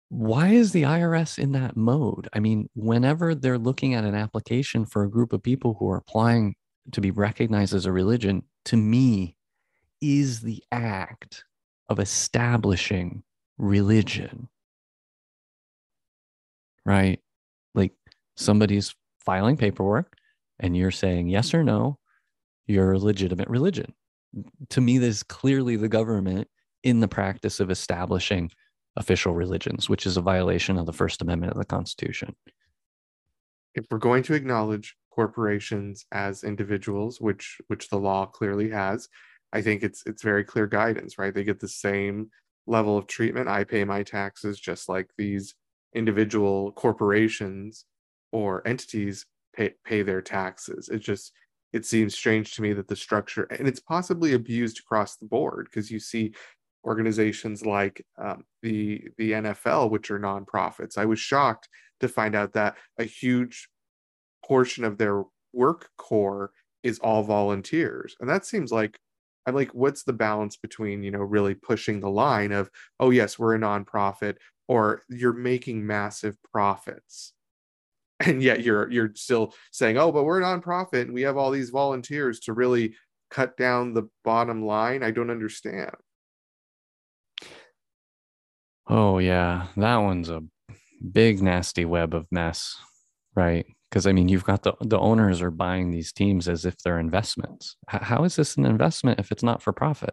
Why 0.08 0.48
is 0.48 0.72
the 0.72 0.82
IRS 0.82 1.38
in 1.38 1.52
that 1.52 1.76
mode? 1.76 2.28
I 2.32 2.38
mean, 2.38 2.68
whenever 2.74 3.34
they're 3.34 3.58
looking 3.58 3.94
at 3.94 4.04
an 4.04 4.14
application 4.14 4.86
for 4.86 5.02
a 5.02 5.10
group 5.10 5.32
of 5.32 5.42
people 5.42 5.76
who 5.78 5.90
are 5.90 5.96
applying 5.96 6.54
to 6.92 7.00
be 7.00 7.10
recognized 7.10 7.74
as 7.74 7.86
a 7.86 7.92
religion, 7.92 8.42
to 8.66 8.76
me, 8.76 9.36
is 10.00 10.40
the 10.40 10.62
act 10.72 11.44
of 11.88 11.98
establishing 11.98 13.22
religion. 13.58 14.48
Right? 16.84 17.20
Like 17.74 17.92
somebody's 18.36 18.94
filing 19.24 19.56
paperwork 19.56 20.16
and 20.60 20.76
you're 20.76 20.90
saying 20.90 21.28
yes 21.28 21.52
or 21.52 21.64
no 21.64 21.98
you're 22.66 22.92
a 22.92 22.98
legitimate 22.98 23.48
religion. 23.48 23.94
To 24.70 24.80
me, 24.80 24.98
this 24.98 25.16
is 25.16 25.22
clearly 25.22 25.76
the 25.76 25.88
government 25.88 26.48
in 26.82 27.00
the 27.00 27.08
practice 27.08 27.60
of 27.60 27.70
establishing 27.70 28.50
official 28.96 29.34
religions, 29.34 29.88
which 29.88 30.06
is 30.06 30.16
a 30.16 30.22
violation 30.22 30.78
of 30.78 30.86
the 30.86 30.92
First 30.92 31.22
Amendment 31.22 31.52
of 31.52 31.58
the 31.58 31.64
Constitution. 31.64 32.34
If 33.74 33.86
we're 33.90 33.98
going 33.98 34.22
to 34.24 34.34
acknowledge 34.34 34.96
corporations 35.16 36.04
as 36.12 36.44
individuals, 36.44 37.20
which 37.20 37.58
which 37.68 37.88
the 37.88 37.98
law 37.98 38.26
clearly 38.26 38.70
has, 38.70 39.08
I 39.52 39.62
think 39.62 39.82
it's 39.82 40.02
it's 40.06 40.22
very 40.22 40.44
clear 40.44 40.66
guidance, 40.66 41.18
right? 41.18 41.34
They 41.34 41.42
get 41.44 41.58
the 41.60 41.68
same 41.68 42.30
level 42.66 42.98
of 42.98 43.06
treatment. 43.06 43.48
I 43.48 43.64
pay 43.64 43.84
my 43.84 44.02
taxes 44.02 44.60
just 44.60 44.88
like 44.88 45.08
these 45.16 45.54
individual 45.94 46.72
corporations 46.72 47.86
or 48.32 48.66
entities 48.68 49.24
pay, 49.54 49.74
pay 49.84 50.02
their 50.02 50.20
taxes. 50.20 50.88
It 50.90 50.98
just 50.98 51.32
it 51.72 51.86
seems 51.86 52.14
strange 52.14 52.54
to 52.54 52.62
me 52.62 52.74
that 52.74 52.88
the 52.88 52.96
structure 52.96 53.44
and 53.44 53.66
it's 53.66 53.80
possibly 53.80 54.34
abused 54.34 54.78
across 54.78 55.16
the 55.16 55.26
board 55.26 55.68
because 55.70 55.90
you 55.90 55.98
see 56.00 56.34
organizations 56.84 57.64
like 57.66 58.04
um, 58.18 58.44
the 58.62 59.02
the 59.16 59.32
NFL, 59.32 59.90
which 59.90 60.10
are 60.10 60.20
nonprofits. 60.20 60.98
I 60.98 61.06
was 61.06 61.18
shocked 61.18 61.68
to 62.00 62.08
find 62.08 62.34
out 62.34 62.52
that 62.52 62.76
a 62.98 63.04
huge 63.04 63.68
portion 64.46 64.84
of 64.84 64.98
their 64.98 65.24
work 65.52 65.90
core 65.96 66.52
is 66.82 66.98
all 67.00 67.22
volunteers, 67.22 68.16
and 68.20 68.28
that 68.28 68.46
seems 68.46 68.72
like 68.72 68.98
I'm 69.46 69.54
like, 69.54 69.70
what's 69.70 70.02
the 70.02 70.12
balance 70.12 70.56
between 70.56 71.02
you 71.02 71.10
know 71.10 71.20
really 71.20 71.54
pushing 71.54 72.00
the 72.00 72.10
line 72.10 72.52
of 72.52 72.70
oh 73.00 73.10
yes 73.10 73.38
we're 73.38 73.54
a 73.54 73.58
nonprofit 73.58 74.36
or 74.68 75.02
you're 75.08 75.32
making 75.32 75.86
massive 75.86 76.36
profits 76.52 77.32
and 78.20 78.42
yet 78.42 78.62
you're 78.62 78.90
you're 78.90 79.12
still 79.14 79.54
saying 79.72 79.98
oh 79.98 80.10
but 80.10 80.24
we're 80.24 80.40
a 80.40 80.44
nonprofit 80.44 81.02
and 81.02 81.12
we 81.12 81.22
have 81.22 81.36
all 81.36 81.50
these 81.50 81.70
volunteers 81.70 82.40
to 82.40 82.52
really 82.52 82.94
cut 83.30 83.56
down 83.56 83.92
the 83.92 84.08
bottom 84.24 84.64
line? 84.64 85.02
I 85.02 85.10
don't 85.10 85.30
understand. 85.30 85.94
Oh 88.88 89.18
yeah. 89.18 89.66
That 89.76 89.96
one's 89.96 90.30
a 90.30 90.42
big 91.12 91.42
nasty 91.42 91.84
web 91.84 92.14
of 92.14 92.26
mess 92.30 92.76
right 93.34 93.66
because 93.96 94.06
i 94.06 94.12
mean 94.12 94.28
you've 94.28 94.44
got 94.44 94.62
the 94.62 94.74
the 94.82 94.98
owners 94.98 95.40
are 95.40 95.50
buying 95.50 95.90
these 95.90 96.12
teams 96.12 96.48
as 96.48 96.66
if 96.66 96.76
they're 96.82 96.98
investments. 96.98 97.76
H- 97.90 98.02
how 98.02 98.24
is 98.24 98.36
this 98.36 98.58
an 98.58 98.66
investment 98.66 99.18
if 99.18 99.32
it's 99.32 99.42
not 99.42 99.62
for 99.62 99.72
profit? 99.72 100.12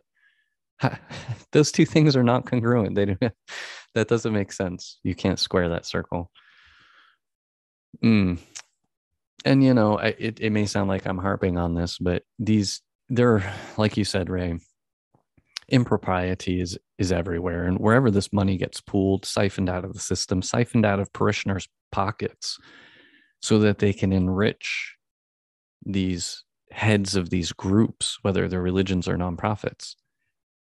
Those 1.51 1.69
two 1.69 1.85
things 1.85 2.15
are 2.15 2.23
not 2.23 2.45
congruent. 2.45 2.95
They 2.95 3.03
do 3.03 3.17
that 3.93 4.07
doesn't 4.07 4.31
make 4.31 4.53
sense. 4.53 5.01
You 5.03 5.15
can't 5.15 5.37
square 5.37 5.67
that 5.67 5.85
circle. 5.85 6.31
Mm. 8.01 8.39
And 9.43 9.61
you 9.61 9.73
know, 9.73 9.97
it 9.97 10.39
it 10.39 10.51
may 10.51 10.65
sound 10.65 10.87
like 10.87 11.05
I'm 11.05 11.17
harping 11.17 11.57
on 11.57 11.75
this, 11.75 11.97
but 11.97 12.23
these 12.39 12.81
they're 13.09 13.43
like 13.75 13.97
you 13.97 14.05
said, 14.05 14.29
Ray. 14.29 14.59
Impropriety 15.67 16.61
is 16.61 16.77
is 16.97 17.11
everywhere, 17.11 17.65
and 17.65 17.79
wherever 17.79 18.09
this 18.09 18.31
money 18.31 18.55
gets 18.55 18.79
pooled, 18.79 19.25
siphoned 19.25 19.69
out 19.69 19.83
of 19.83 19.91
the 19.91 19.99
system, 19.99 20.41
siphoned 20.41 20.85
out 20.85 21.01
of 21.01 21.11
parishioners' 21.11 21.67
pockets, 21.91 22.57
so 23.43 23.59
that 23.59 23.79
they 23.79 23.93
can 23.93 24.11
enrich 24.11 24.95
these 25.85 26.43
heads 26.71 27.15
of 27.15 27.29
these 27.29 27.51
groups, 27.51 28.17
whether 28.21 28.47
they're 28.47 28.61
religions 28.61 29.07
or 29.07 29.17
nonprofits, 29.17 29.95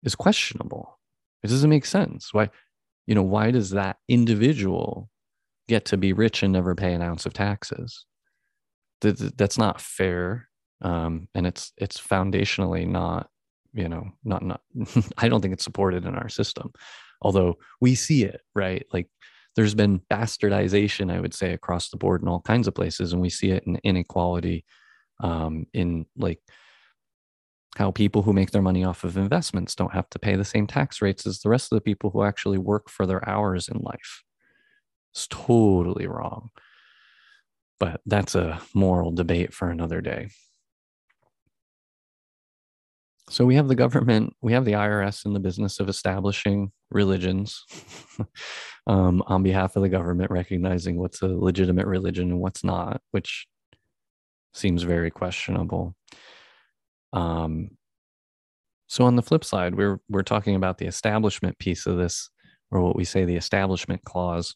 is 0.05 0.15
questionable. 0.15 0.99
It 1.43 1.49
doesn't 1.49 1.71
make 1.71 1.87
sense. 1.87 2.33
Why, 2.33 2.51
you 3.07 3.15
know, 3.15 3.23
why 3.23 3.51
does 3.51 3.71
that 3.71 3.97
individual 4.09 5.11
get 5.69 5.85
to 5.87 5.97
be 5.97 6.13
rich 6.13 6.43
and 6.43 6.53
never 6.53 6.75
pay 6.75 6.93
an 6.93 7.03
ounce 7.03 7.27
of 7.27 7.33
taxes. 7.33 8.05
That's 9.01 9.59
not 9.59 9.81
fair, 9.81 10.49
um, 10.81 11.29
and 11.35 11.47
it's 11.47 11.73
it's 11.77 12.01
foundationally 12.01 12.87
not 12.87 13.29
you 13.75 13.89
know 13.89 14.11
not 14.25 14.43
not. 14.43 14.63
I 15.19 15.29
don't 15.29 15.43
think 15.43 15.53
it's 15.53 15.65
supported 15.65 16.07
in 16.07 16.15
our 16.15 16.31
system, 16.31 16.73
although 17.21 17.57
we 17.81 17.95
see 17.95 18.25
it 18.25 18.41
right. 18.55 18.87
Like 18.93 19.09
there's 19.57 19.75
been 19.75 20.01
bastardization, 20.11 21.11
I 21.13 21.19
would 21.19 21.35
say, 21.35 21.53
across 21.53 21.89
the 21.89 21.97
board 21.97 22.23
in 22.23 22.29
all 22.29 22.41
kinds 22.41 22.69
of 22.69 22.75
places, 22.75 23.13
and 23.13 23.23
we 23.23 23.31
see 23.31 23.51
it 23.51 23.65
in 23.67 23.77
inequality, 23.83 24.65
um, 25.21 25.67
in 25.73 26.05
like 26.17 26.41
how 27.77 27.91
people 27.91 28.23
who 28.23 28.33
make 28.33 28.51
their 28.51 28.63
money 28.63 28.85
off 28.85 29.03
of 29.03 29.17
investments 29.17 29.75
don't 29.75 29.93
have 29.93 30.09
to 30.11 30.19
pay 30.19 30.37
the 30.37 30.45
same 30.45 30.67
tax 30.67 31.03
rates 31.03 31.27
as 31.27 31.41
the 31.41 31.49
rest 31.49 31.73
of 31.73 31.77
the 31.77 31.83
people 31.83 32.11
who 32.11 32.23
actually 32.23 32.59
work 32.59 32.89
for 32.91 33.07
their 33.07 33.27
hours 33.29 33.69
in 33.69 33.79
life. 33.81 34.23
It's 35.13 35.27
totally 35.29 36.07
wrong. 36.07 36.51
But 37.79 38.01
that's 38.07 38.35
a 38.35 38.61
moral 38.75 39.11
debate 39.11 39.53
for 39.53 39.71
another 39.71 40.01
day. 40.01 40.29
So 43.29 43.45
we 43.45 43.57
have 43.57 43.69
the 43.69 43.75
government, 43.75 44.35
we 44.41 44.53
have 44.53 44.65
the 44.65 44.73
IRS 44.73 45.27
in 45.27 45.33
the 45.33 45.41
business 45.41 45.81
of 45.81 45.89
establishing 45.89 46.73
religions 46.91 47.65
um, 48.87 49.23
on 49.27 49.43
behalf 49.43 49.77
of 49.77 49.83
the 49.83 49.89
government, 49.89 50.31
recognizing 50.31 50.99
what's 50.99 51.23
a 51.23 51.27
legitimate 51.29 51.87
religion 51.87 52.31
and 52.31 52.41
what's 52.41 52.65
not, 52.65 53.01
which 53.11 53.47
seems 54.55 54.83
very 54.83 55.11
questionable. 55.11 55.95
Um, 57.13 57.71
So 58.89 59.05
on 59.05 59.17
the 59.17 59.23
flip 59.23 59.45
side, 59.45 59.75
we're 59.75 59.99
we're 60.09 60.23
talking 60.23 60.55
about 60.55 60.79
the 60.79 60.87
establishment 60.87 61.59
piece 61.59 61.87
of 61.87 61.97
this, 61.97 62.31
or 62.71 62.81
what 62.83 62.97
we 62.97 63.05
say 63.05 63.25
the 63.25 63.37
establishment 63.37 64.05
clause 64.05 64.55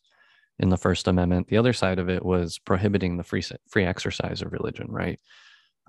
in 0.59 0.69
the 0.71 0.77
First 0.77 1.09
Amendment. 1.09 1.49
The 1.49 1.57
other 1.57 1.73
side 1.73 1.99
of 1.99 2.09
it 2.09 2.25
was 2.25 2.59
prohibiting 2.59 3.17
the 3.17 3.25
free 3.25 3.43
free 3.69 3.85
exercise 3.85 4.43
of 4.43 4.53
religion, 4.53 4.87
right? 4.91 5.19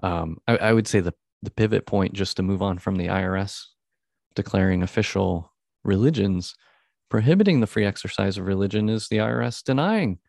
Um, 0.03 0.37
I, 0.47 0.57
I 0.57 0.73
would 0.73 0.87
say 0.87 1.01
the 1.01 1.13
the 1.43 1.51
pivot 1.51 1.85
point, 1.85 2.13
just 2.13 2.37
to 2.37 2.43
move 2.43 2.61
on 2.61 2.79
from 2.79 2.95
the 2.97 3.07
IRS 3.07 3.63
declaring 4.35 4.81
official 4.83 5.50
religions, 5.83 6.55
prohibiting 7.09 7.59
the 7.59 7.67
free 7.67 7.85
exercise 7.85 8.37
of 8.37 8.45
religion 8.45 8.89
is 8.89 9.07
the 9.07 9.17
IRS 9.17 9.63
denying 9.63 10.19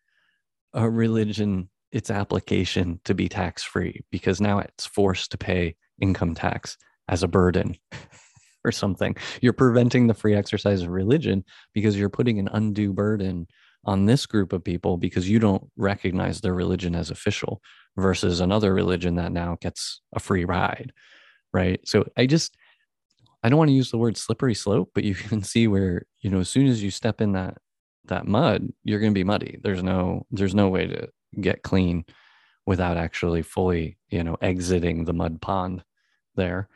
a 0.75 0.89
religion 0.89 1.69
its 1.93 2.11
application 2.11 2.99
to 3.05 3.15
be 3.15 3.29
tax 3.29 3.63
free 3.63 4.01
because 4.11 4.41
now 4.41 4.59
it's 4.59 4.87
forced 4.87 5.31
to 5.31 5.39
pay 5.39 5.77
income 6.01 6.35
tax 6.35 6.79
as 7.09 7.23
a 7.23 7.29
burden 7.29 7.77
or 8.65 8.73
something. 8.73 9.15
You're 9.41 9.53
preventing 9.53 10.07
the 10.07 10.15
free 10.15 10.35
exercise 10.35 10.83
of 10.83 10.89
religion 10.89 11.45
because 11.75 11.97
you're 11.99 12.09
putting 12.09 12.39
an 12.39 12.49
undue 12.53 12.93
burden 12.93 13.47
on 13.85 14.07
this 14.07 14.27
group 14.27 14.53
of 14.53 14.65
people 14.65 14.97
because 14.97 15.29
you 15.29 15.39
don't 15.39 15.69
recognize 15.77 16.41
their 16.41 16.55
religion 16.55 16.95
as 16.95 17.11
official 17.11 17.61
versus 17.97 18.41
another 18.41 18.73
religion 18.73 19.17
that 19.17 19.33
now 19.33 19.59
gets 19.61 20.01
a 20.15 20.21
free 20.21 20.45
ride. 20.45 20.93
Right. 21.53 21.81
So 21.87 22.07
I 22.17 22.27
just, 22.27 22.57
I 23.43 23.49
don't 23.49 23.59
want 23.59 23.69
to 23.69 23.75
use 23.75 23.91
the 23.91 23.99
word 23.99 24.17
slippery 24.17 24.55
slope, 24.55 24.91
but 24.95 25.05
you 25.05 25.15
can 25.29 25.43
see 25.43 25.67
where, 25.69 26.07
you 26.21 26.31
know, 26.31 26.41
as 26.41 26.49
soon 26.49 26.67
as 26.67 26.83
you 26.83 26.91
step 26.91 27.21
in 27.21 27.33
that, 27.33 27.59
that 28.07 28.27
mud, 28.27 28.69
you're 28.85 29.01
going 29.01 29.13
to 29.13 29.19
be 29.19 29.25
muddy. 29.25 29.59
There's 29.63 29.83
no, 29.83 30.27
there's 30.31 30.55
no 30.55 30.69
way 30.69 30.87
to 30.87 31.09
get 31.41 31.63
clean 31.63 32.05
without 32.67 32.97
actually 32.97 33.43
fully, 33.43 33.99
you 34.09 34.23
know, 34.23 34.37
exiting 34.41 35.05
the 35.05 35.13
mud 35.13 35.41
pond 35.41 35.83
there. 36.37 36.69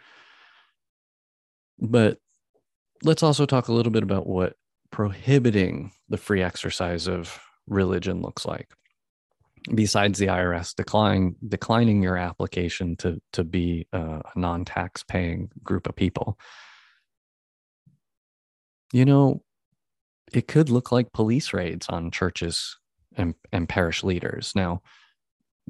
But 1.79 2.19
let's 3.03 3.23
also 3.23 3.47
talk 3.47 3.69
a 3.69 3.73
little 3.73 3.93
bit 3.93 4.03
about 4.03 4.27
what 4.27 4.57
prohibiting 4.91 5.93
the 6.09 6.17
free 6.17 6.43
exercise 6.43 7.07
of 7.07 7.39
religion 7.67 8.23
looks 8.23 8.47
like. 8.47 8.71
Besides 9.75 10.19
the 10.19 10.27
IRS 10.27 10.75
declining 10.77 11.37
declining 11.49 12.03
your 12.03 12.17
application 12.17 12.97
to 12.97 13.21
to 13.33 13.43
be 13.43 13.87
a 13.93 14.23
non-tax 14.37 15.03
paying 15.03 15.51
group 15.63 15.89
of 15.89 15.97
people, 15.97 16.39
you 18.93 19.05
know, 19.05 19.43
it 20.33 20.49
could 20.49 20.71
look 20.71 20.93
like 20.93 21.13
police 21.13 21.53
raids 21.53 21.87
on 21.89 22.11
churches 22.11 22.77
and, 23.17 23.35
and 23.53 23.69
parish 23.69 24.05
leaders. 24.05 24.53
Now, 24.55 24.83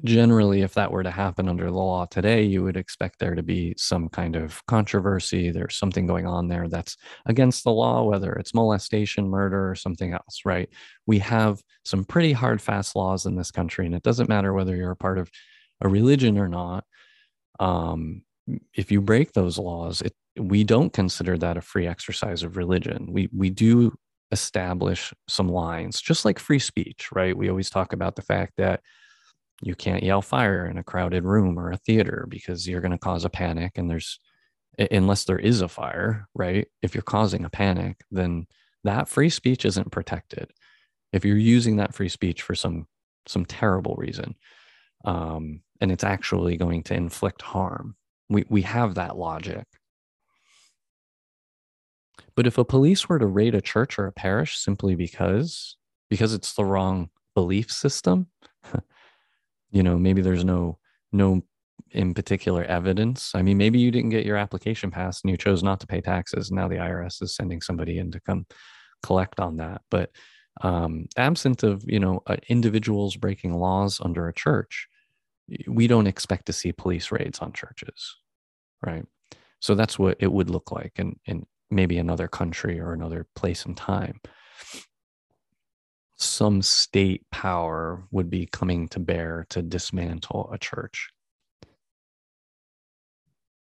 generally, 0.05 0.63
if 0.63 0.75
that 0.75 0.93
were 0.93 1.03
to 1.03 1.11
happen 1.11 1.49
under 1.49 1.67
the 1.67 1.77
law 1.77 2.05
today, 2.07 2.43
you 2.43 2.63
would 2.63 2.77
expect 2.77 3.19
there 3.19 3.35
to 3.35 3.43
be 3.43 3.75
some 3.79 4.09
kind 4.09 4.37
of 4.37 4.65
controversy. 4.67 5.51
There's 5.51 5.77
something 5.77 6.07
going 6.07 6.27
on 6.27 6.49
there 6.49 6.69
that's 6.69 6.97
against 7.27 7.65
the 7.65 7.73
law, 7.73 8.03
whether 8.05 8.33
it's 8.35 8.55
molestation, 8.55 9.29
murder, 9.29 9.71
or 9.71 9.75
something 9.75 10.13
else, 10.13 10.43
right? 10.45 10.69
We 11.07 11.19
have 11.21 11.63
some 11.85 12.05
pretty 12.05 12.33
hard, 12.33 12.61
fast 12.61 12.95
laws 12.95 13.27
in 13.27 13.37
this 13.37 13.51
country, 13.51 13.87
and 13.87 13.95
it 13.95 14.03
doesn't 14.03 14.29
matter 14.29 14.53
whether 14.53 14.77
you're 14.77 14.91
a 14.91 14.97
part 14.97 15.19
of 15.19 15.31
a 15.81 15.89
religion 15.89 16.39
or 16.39 16.49
not. 16.49 16.85
Um, 17.59 18.23
if 18.75 18.93
you 18.93 19.01
break 19.01 19.33
those 19.33 19.59
laws, 19.59 20.03
it, 20.03 20.15
we 20.39 20.63
don't 20.63 20.93
consider 20.93 21.39
that 21.39 21.57
a 21.57 21.63
free 21.63 21.87
exercise 21.87 22.43
of 22.43 22.57
religion. 22.57 23.09
We 23.11 23.29
we 23.35 23.51
do 23.51 23.97
establish 24.33 25.15
some 25.29 25.49
lines, 25.49 26.01
just 26.01 26.25
like 26.25 26.39
free 26.39 26.59
speech, 26.59 27.09
right? 27.13 27.37
We 27.37 27.49
always 27.49 27.71
talk 27.71 27.93
about 27.93 28.17
the 28.17 28.23
fact 28.23 28.55
that 28.59 28.81
you 29.63 29.75
can't 29.75 30.03
yell 30.03 30.23
fire 30.23 30.67
in 30.67 30.79
a 30.79 30.85
crowded 30.85 31.25
room 31.25 31.59
or 31.59 31.71
a 31.71 31.77
theater 31.79 32.27
because 32.29 32.69
you're 32.69 32.81
going 32.81 32.93
to 32.93 32.99
cause 32.99 33.25
a 33.25 33.31
panic 33.31 33.73
and 33.77 33.91
there's 33.91 34.21
unless 34.91 35.25
there 35.25 35.39
is 35.39 35.63
a 35.63 35.69
fire 35.69 36.29
right? 36.35 36.69
If 36.83 36.95
you're 36.95 37.03
causing 37.03 37.45
a 37.45 37.51
panic 37.51 38.03
then 38.11 38.47
that 38.85 39.09
free 39.09 39.31
speech 39.31 39.65
isn't 39.65 39.91
protected. 39.91 40.53
If 41.13 41.25
you're 41.25 41.39
using 41.39 41.77
that 41.77 41.95
free 41.95 42.09
speech 42.09 42.43
for 42.43 42.55
some 42.55 42.87
some 43.27 43.45
terrible 43.45 43.97
reason 43.97 44.35
um, 45.05 45.63
and 45.81 45.91
it's 45.91 46.05
actually 46.05 46.57
going 46.57 46.83
to 46.85 46.95
inflict 46.95 47.43
harm 47.43 47.97
we 48.29 48.45
we 48.49 48.63
have 48.63 48.95
that 48.95 49.17
logic. 49.17 49.67
But 52.35 52.47
if 52.47 52.59
a 52.59 52.65
police 52.65 53.09
were 53.09 53.19
to 53.19 53.27
raid 53.27 53.55
a 53.55 53.61
church 53.61 53.99
or 53.99 54.07
a 54.07 54.13
parish 54.13 54.59
simply 54.59 54.95
because 54.95 55.77
because 56.11 56.33
it's 56.35 56.55
the 56.55 56.65
wrong 56.65 57.11
belief 57.35 57.71
system 57.71 58.27
you 59.71 59.83
know 59.83 59.99
maybe 59.99 60.23
there's 60.23 60.45
no 60.45 60.79
no 61.13 61.43
in 61.91 62.15
particular 62.15 62.65
evidence. 62.65 63.33
I 63.35 63.43
mean 63.43 63.59
maybe 63.59 63.79
you 63.79 63.91
didn't 63.91 64.11
get 64.11 64.27
your 64.27 64.37
application 64.37 64.91
passed 64.91 65.25
and 65.25 65.31
you 65.31 65.37
chose 65.37 65.63
not 65.63 65.81
to 65.81 65.87
pay 65.87 66.01
taxes. 66.01 66.51
And 66.51 66.57
now 66.57 66.69
the 66.69 66.77
irs 66.77 67.23
is 67.23 67.37
sending 67.37 67.61
somebody 67.61 67.99
in 67.99 68.11
to 68.13 68.21
come 68.21 68.47
collect 69.03 69.41
on 69.41 69.59
that. 69.59 69.83
But 69.91 70.11
um, 70.63 71.07
absent 71.17 71.63
of 71.63 71.85
you 71.87 72.01
know 72.01 72.23
uh, 72.27 72.37
individuals 72.49 73.17
breaking 73.17 73.55
laws 73.55 74.01
under 74.03 74.29
a 74.29 74.35
church 74.35 74.89
we 75.69 75.87
don't 75.87 76.09
expect 76.09 76.47
to 76.47 76.53
see 76.53 76.73
police 76.73 77.13
raids 77.13 77.39
on 77.39 77.53
churches 77.53 78.17
right? 78.85 79.05
So 79.61 79.75
that's 79.75 79.99
what 79.99 80.17
it 80.21 80.31
would 80.31 80.51
look 80.51 80.71
like 80.71 80.93
in, 80.97 81.19
in 81.27 81.47
maybe 81.71 81.99
another 81.99 82.29
country 82.29 82.81
or 82.81 82.93
another 82.93 83.27
place 83.35 83.65
and 83.65 83.77
time 83.77 84.21
some 86.17 86.63
state 86.63 87.23
power 87.31 88.05
would 88.11 88.31
be 88.31 88.47
coming 88.47 88.89
to 88.89 88.99
bear 88.99 89.47
to 89.51 89.63
dismantle 89.63 90.51
a 90.53 90.59
church. 90.59 91.11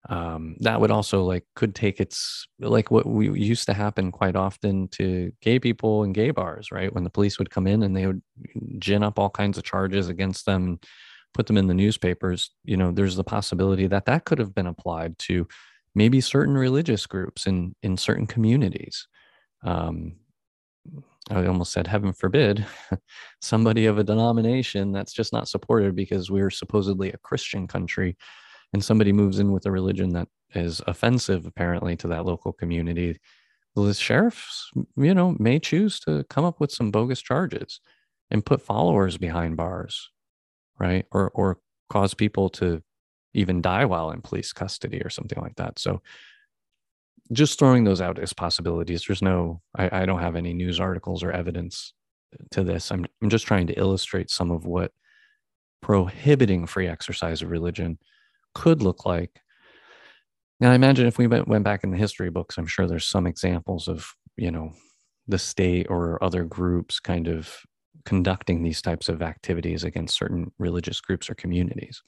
Um, 0.08 0.56
that 0.60 0.80
would 0.80 0.90
also 0.90 1.24
like 1.24 1.44
could 1.56 1.74
take 1.74 1.98
its 1.98 2.46
like 2.60 2.90
what 2.90 3.06
we 3.06 3.30
used 3.40 3.66
to 3.66 3.74
happen 3.74 4.12
quite 4.12 4.36
often 4.36 4.88
to 4.88 5.32
gay 5.40 5.58
people 5.58 6.04
in 6.04 6.12
gay 6.12 6.30
bars, 6.30 6.70
right? 6.70 6.92
When 6.92 7.04
the 7.04 7.10
police 7.10 7.38
would 7.38 7.50
come 7.50 7.66
in 7.66 7.82
and 7.82 7.96
they 7.96 8.06
would 8.06 8.22
gin 8.78 9.02
up 9.02 9.18
all 9.18 9.30
kinds 9.30 9.56
of 9.56 9.64
charges 9.64 10.08
against 10.08 10.44
them, 10.44 10.78
put 11.32 11.46
them 11.46 11.56
in 11.56 11.68
the 11.68 11.74
newspapers. 11.74 12.50
You 12.64 12.76
know, 12.76 12.92
there's 12.92 13.16
the 13.16 13.24
possibility 13.24 13.86
that 13.86 14.04
that 14.04 14.26
could 14.26 14.38
have 14.38 14.54
been 14.54 14.66
applied 14.66 15.18
to 15.20 15.48
maybe 15.94 16.20
certain 16.20 16.56
religious 16.56 17.06
groups 17.06 17.46
in 17.46 17.74
in 17.82 17.96
certain 17.96 18.26
communities. 18.26 19.08
Um, 19.62 20.16
I 21.30 21.46
almost 21.46 21.72
said, 21.72 21.86
heaven 21.86 22.12
forbid, 22.12 22.66
somebody 23.40 23.86
of 23.86 23.98
a 23.98 24.04
denomination 24.04 24.92
that's 24.92 25.12
just 25.12 25.32
not 25.32 25.48
supported 25.48 25.94
because 25.94 26.30
we're 26.30 26.50
supposedly 26.50 27.12
a 27.12 27.18
Christian 27.18 27.66
country, 27.66 28.16
and 28.72 28.84
somebody 28.84 29.12
moves 29.12 29.38
in 29.38 29.52
with 29.52 29.66
a 29.66 29.70
religion 29.70 30.10
that 30.10 30.28
is 30.54 30.82
offensive 30.86 31.46
apparently 31.46 31.96
to 31.96 32.08
that 32.08 32.26
local 32.26 32.52
community. 32.52 33.18
The 33.74 33.94
sheriffs, 33.94 34.70
you 34.96 35.14
know, 35.14 35.34
may 35.38 35.58
choose 35.58 35.98
to 36.00 36.24
come 36.30 36.44
up 36.44 36.60
with 36.60 36.70
some 36.70 36.90
bogus 36.90 37.20
charges 37.20 37.80
and 38.30 38.44
put 38.44 38.62
followers 38.62 39.16
behind 39.16 39.56
bars, 39.56 40.10
right? 40.78 41.06
Or 41.10 41.30
or 41.30 41.58
cause 41.88 42.14
people 42.14 42.48
to 42.50 42.82
even 43.34 43.60
die 43.60 43.84
while 43.84 44.10
in 44.10 44.20
police 44.22 44.52
custody 44.52 45.00
or 45.02 45.10
something 45.10 45.40
like 45.42 45.56
that. 45.56 45.78
So 45.78 46.02
just 47.32 47.58
throwing 47.58 47.84
those 47.84 48.00
out 48.00 48.18
as 48.18 48.32
possibilities. 48.32 49.04
There's 49.06 49.22
no, 49.22 49.60
I, 49.76 50.02
I 50.02 50.06
don't 50.06 50.20
have 50.20 50.36
any 50.36 50.52
news 50.52 50.80
articles 50.80 51.22
or 51.22 51.32
evidence 51.32 51.92
to 52.50 52.62
this. 52.62 52.90
I'm, 52.90 53.06
I'm 53.22 53.30
just 53.30 53.46
trying 53.46 53.66
to 53.68 53.78
illustrate 53.78 54.30
some 54.30 54.50
of 54.50 54.66
what 54.66 54.92
prohibiting 55.80 56.66
free 56.66 56.88
exercise 56.88 57.42
of 57.42 57.50
religion 57.50 57.98
could 58.54 58.82
look 58.82 59.06
like. 59.06 59.40
Now, 60.60 60.70
I 60.70 60.74
imagine 60.74 61.06
if 61.06 61.18
we 61.18 61.26
went, 61.26 61.48
went 61.48 61.64
back 61.64 61.84
in 61.84 61.90
the 61.90 61.96
history 61.96 62.30
books, 62.30 62.58
I'm 62.58 62.66
sure 62.66 62.86
there's 62.86 63.06
some 63.06 63.26
examples 63.26 63.88
of, 63.88 64.06
you 64.36 64.50
know, 64.50 64.72
the 65.26 65.38
state 65.38 65.86
or 65.88 66.22
other 66.22 66.44
groups 66.44 67.00
kind 67.00 67.28
of 67.28 67.50
conducting 68.04 68.62
these 68.62 68.82
types 68.82 69.08
of 69.08 69.22
activities 69.22 69.84
against 69.84 70.16
certain 70.16 70.52
religious 70.58 71.00
groups 71.00 71.30
or 71.30 71.34
communities 71.34 72.02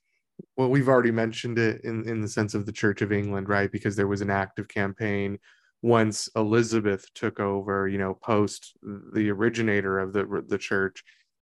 well 0.57 0.69
we've 0.69 0.89
already 0.89 1.11
mentioned 1.11 1.59
it 1.59 1.83
in 1.85 2.09
in 2.09 2.21
the 2.21 2.29
sense 2.29 2.55
of 2.55 2.67
the 2.67 2.73
church 2.73 3.03
of 3.03 3.13
england 3.13 3.49
right? 3.49 3.71
Because 3.73 3.97
there 3.97 4.09
was 4.09 4.21
an 4.21 4.31
active 4.31 4.69
campaign 4.69 5.39
once 5.83 6.29
elizabeth 6.37 7.07
took 7.15 7.39
over 7.41 7.87
you 7.89 7.99
know 7.99 8.15
post 8.15 8.77
the 9.13 9.31
originator 9.31 9.99
of 9.99 10.13
the 10.13 10.45
the 10.49 10.59
church. 10.59 11.05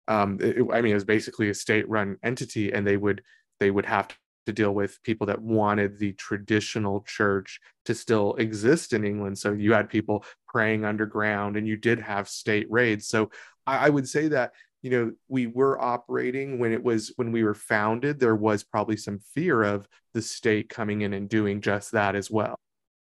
Um 0.09 0.39
it, 0.41 0.57
i 0.73 0.81
mean 0.81 0.93
it 0.93 0.95
was 0.95 1.05
basically 1.05 1.51
a 1.51 1.55
state 1.55 1.89
run 1.89 2.17
entity 2.23 2.73
and 2.73 2.87
they 2.87 2.97
would 2.97 3.23
they 3.61 3.71
would 3.71 3.87
have 3.87 4.09
to 4.47 4.53
deal 4.53 4.73
with 4.73 5.03
people 5.03 5.27
that 5.27 5.43
wanted 5.43 5.99
the 5.99 6.13
traditional 6.13 7.03
church 7.03 7.61
to 7.85 7.95
still 7.95 8.35
exist 8.35 8.93
in 8.93 9.05
england. 9.05 9.39
So 9.39 9.53
you 9.53 9.73
had 9.73 9.89
people 9.89 10.25
praying 10.49 10.85
underground 10.85 11.57
and 11.57 11.67
you 11.67 11.77
did 11.77 12.01
have 12.01 12.29
state 12.29 12.67
raids. 12.71 13.09
So 13.09 13.31
I, 13.67 13.87
I 13.87 13.89
would 13.91 14.09
say 14.09 14.29
that 14.29 14.53
you 14.87 14.93
know 14.93 15.13
we 15.27 15.49
were 15.49 15.83
operating 15.83 16.61
when 16.61 16.73
it 16.73 16.81
was 16.81 17.13
when 17.17 17.33
we 17.33 17.43
were 17.43 17.57
founded 17.57 18.21
there 18.21 18.37
was 18.37 18.63
probably 18.63 18.97
some 18.97 19.19
fear 19.35 19.65
of 19.65 19.89
the 20.15 20.23
state 20.23 20.69
coming 20.69 21.01
in 21.01 21.13
and 21.13 21.29
doing 21.29 21.61
just 21.61 21.91
that 21.91 22.15
as 22.15 22.31
well 22.31 22.57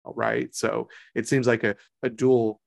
right 0.07 0.54
so 0.54 0.88
it 1.14 1.28
seems 1.28 1.46
like 1.46 1.64
a, 1.64 1.76
a 2.02 2.09
dual 2.09 2.59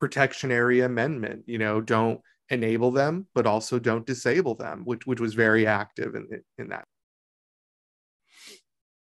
protectionary 0.00 0.80
amendment 0.80 1.42
you 1.46 1.58
know 1.58 1.82
don't 1.82 2.18
enable 2.48 2.90
them 2.90 3.26
but 3.34 3.46
also 3.46 3.78
don't 3.78 4.06
disable 4.06 4.54
them 4.54 4.80
which 4.86 5.06
which 5.06 5.20
was 5.20 5.34
very 5.34 5.66
active 5.66 6.14
in 6.14 6.26
in 6.56 6.68
that 6.70 6.86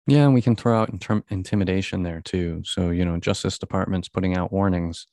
Yeah, 0.07 0.25
and 0.25 0.33
we 0.33 0.41
can 0.41 0.57
throw 0.57 0.81
out 0.81 0.89
intimidation 1.29 2.03
there 2.03 2.21
too. 2.21 2.61
So, 2.65 2.91
you 2.91 3.03
know, 3.05 3.17
Justice 3.17 3.57
Department's 3.57 4.09
putting 4.09 4.37
out 4.37 4.53
warnings. 4.53 5.05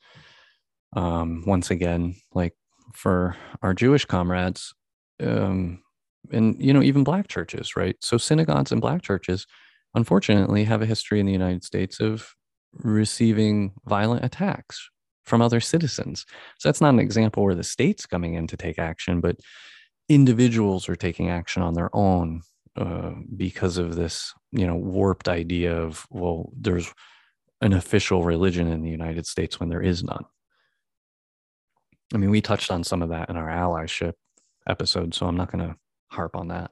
Um, 0.96 1.42
once 1.46 1.72
again, 1.72 2.14
like 2.32 2.54
for 2.92 3.36
our 3.62 3.74
Jewish 3.74 4.04
comrades, 4.04 4.74
um, 5.20 5.82
and 6.32 6.56
you 6.58 6.72
know, 6.72 6.82
even 6.82 7.04
black 7.04 7.28
churches, 7.28 7.76
right? 7.76 7.96
So 8.00 8.16
synagogues 8.16 8.72
and 8.72 8.80
black 8.80 9.02
churches, 9.02 9.46
unfortunately, 9.94 10.64
have 10.64 10.82
a 10.82 10.86
history 10.86 11.20
in 11.20 11.26
the 11.26 11.32
United 11.32 11.64
States 11.64 12.00
of 12.00 12.34
receiving 12.72 13.72
violent 13.86 14.24
attacks 14.24 14.88
from 15.24 15.40
other 15.40 15.60
citizens. 15.60 16.26
So 16.58 16.68
that's 16.68 16.80
not 16.80 16.94
an 16.94 17.00
example 17.00 17.44
where 17.44 17.54
the 17.54 17.64
state's 17.64 18.06
coming 18.06 18.34
in 18.34 18.46
to 18.48 18.56
take 18.56 18.78
action, 18.78 19.20
but 19.20 19.36
individuals 20.08 20.88
are 20.88 20.96
taking 20.96 21.30
action 21.30 21.62
on 21.62 21.74
their 21.74 21.90
own 21.94 22.42
uh, 22.76 23.12
because 23.36 23.78
of 23.78 23.96
this, 23.96 24.34
you 24.52 24.66
know, 24.66 24.76
warped 24.76 25.28
idea 25.28 25.76
of 25.76 26.06
well, 26.10 26.50
there's 26.56 26.92
an 27.60 27.72
official 27.72 28.24
religion 28.24 28.66
in 28.66 28.82
the 28.82 28.90
United 28.90 29.26
States 29.26 29.58
when 29.60 29.68
there 29.68 29.80
is 29.82 30.02
none. 30.02 30.24
I 32.12 32.18
mean, 32.18 32.30
we 32.30 32.40
touched 32.40 32.70
on 32.70 32.84
some 32.84 33.02
of 33.02 33.08
that 33.10 33.30
in 33.30 33.36
our 33.36 33.48
allyship 33.48 34.12
episode, 34.68 35.14
so 35.14 35.26
I'm 35.26 35.36
not 35.36 35.50
going 35.50 35.66
to 35.66 35.76
harp 36.08 36.36
on 36.36 36.48
that. 36.48 36.70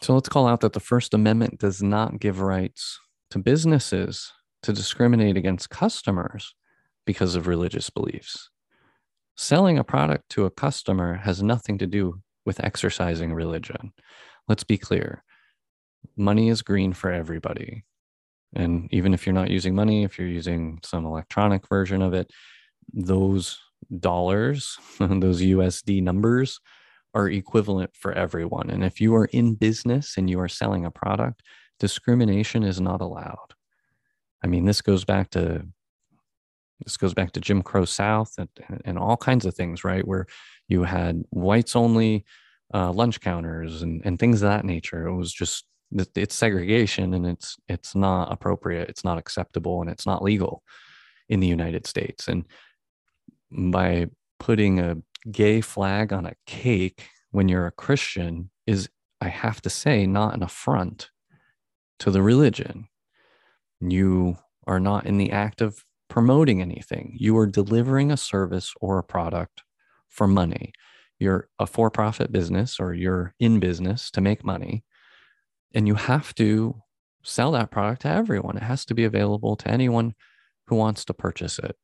So 0.00 0.14
let's 0.14 0.28
call 0.28 0.48
out 0.48 0.60
that 0.60 0.72
the 0.72 0.80
First 0.80 1.14
Amendment 1.14 1.60
does 1.60 1.82
not 1.82 2.18
give 2.18 2.40
rights 2.40 2.98
to 3.30 3.38
businesses 3.38 4.32
to 4.64 4.72
discriminate 4.72 5.36
against 5.36 5.70
customers 5.70 6.54
because 7.06 7.36
of 7.36 7.46
religious 7.46 7.88
beliefs. 7.88 8.50
Selling 9.36 9.78
a 9.78 9.84
product 9.84 10.28
to 10.30 10.44
a 10.44 10.50
customer 10.50 11.14
has 11.14 11.42
nothing 11.42 11.78
to 11.78 11.86
do 11.86 12.20
with 12.44 12.62
exercising 12.62 13.32
religion. 13.32 13.92
Let's 14.48 14.64
be 14.64 14.78
clear 14.78 15.22
money 16.16 16.48
is 16.48 16.62
green 16.62 16.92
for 16.92 17.12
everybody. 17.12 17.84
And 18.54 18.88
even 18.92 19.14
if 19.14 19.26
you're 19.26 19.34
not 19.34 19.50
using 19.50 19.74
money, 19.74 20.04
if 20.04 20.18
you're 20.18 20.28
using 20.28 20.78
some 20.84 21.04
electronic 21.04 21.68
version 21.68 22.02
of 22.02 22.14
it, 22.14 22.30
those 22.92 23.58
dollars, 23.98 24.78
those 24.98 25.40
USD 25.40 26.02
numbers 26.02 26.60
are 27.14 27.28
equivalent 27.28 27.90
for 27.94 28.12
everyone. 28.12 28.70
And 28.70 28.84
if 28.84 29.00
you 29.00 29.14
are 29.14 29.26
in 29.26 29.54
business 29.54 30.16
and 30.16 30.28
you 30.30 30.40
are 30.40 30.48
selling 30.48 30.84
a 30.84 30.90
product, 30.90 31.42
discrimination 31.78 32.62
is 32.62 32.80
not 32.80 33.00
allowed. 33.00 33.54
I 34.42 34.46
mean, 34.46 34.64
this 34.64 34.80
goes 34.80 35.04
back 35.04 35.30
to 35.30 35.66
this 36.84 36.96
goes 36.96 37.14
back 37.14 37.30
to 37.32 37.40
Jim 37.40 37.62
Crow 37.62 37.84
South 37.84 38.32
and, 38.38 38.48
and 38.84 38.98
all 38.98 39.16
kinds 39.16 39.46
of 39.46 39.54
things, 39.54 39.84
right? 39.84 40.06
Where 40.06 40.26
you 40.66 40.82
had 40.82 41.22
whites 41.30 41.76
only 41.76 42.24
uh, 42.74 42.90
lunch 42.90 43.20
counters 43.20 43.82
and, 43.82 44.02
and 44.04 44.18
things 44.18 44.42
of 44.42 44.48
that 44.48 44.64
nature. 44.64 45.06
It 45.06 45.14
was 45.14 45.32
just 45.32 45.64
it's 46.14 46.34
segregation 46.34 47.14
and 47.14 47.26
it's 47.26 47.56
it's 47.68 47.94
not 47.94 48.32
appropriate, 48.32 48.88
it's 48.88 49.04
not 49.04 49.18
acceptable, 49.18 49.80
and 49.80 49.90
it's 49.90 50.06
not 50.06 50.22
legal 50.22 50.62
in 51.28 51.40
the 51.40 51.46
United 51.46 51.86
States. 51.86 52.28
And 52.28 52.44
by 53.50 54.08
putting 54.38 54.80
a 54.80 54.96
gay 55.30 55.60
flag 55.60 56.12
on 56.12 56.26
a 56.26 56.34
cake 56.46 57.08
when 57.30 57.48
you're 57.48 57.66
a 57.66 57.72
Christian 57.72 58.50
is, 58.66 58.88
I 59.20 59.28
have 59.28 59.62
to 59.62 59.70
say, 59.70 60.06
not 60.06 60.34
an 60.34 60.42
affront 60.42 61.10
to 62.00 62.10
the 62.10 62.22
religion. 62.22 62.88
You 63.80 64.36
are 64.66 64.80
not 64.80 65.06
in 65.06 65.18
the 65.18 65.30
act 65.30 65.60
of 65.60 65.84
promoting 66.08 66.60
anything. 66.60 67.16
You 67.18 67.36
are 67.38 67.46
delivering 67.46 68.10
a 68.10 68.16
service 68.16 68.74
or 68.80 68.98
a 68.98 69.04
product 69.04 69.62
for 70.08 70.26
money 70.26 70.72
you're 71.22 71.48
a 71.60 71.66
for 71.66 71.88
profit 71.88 72.32
business 72.32 72.80
or 72.80 72.92
you're 72.92 73.32
in 73.38 73.60
business 73.60 74.10
to 74.10 74.20
make 74.20 74.44
money. 74.44 74.84
And 75.74 75.86
you 75.86 75.94
have 75.94 76.34
to 76.36 76.82
sell 77.22 77.52
that 77.52 77.70
product 77.70 78.02
to 78.02 78.08
everyone. 78.08 78.56
It 78.56 78.62
has 78.62 78.84
to 78.86 78.94
be 78.94 79.04
available 79.04 79.56
to 79.56 79.70
anyone 79.70 80.14
who 80.66 80.76
wants 80.76 81.04
to 81.06 81.14
purchase 81.14 81.58
it. 81.58 81.76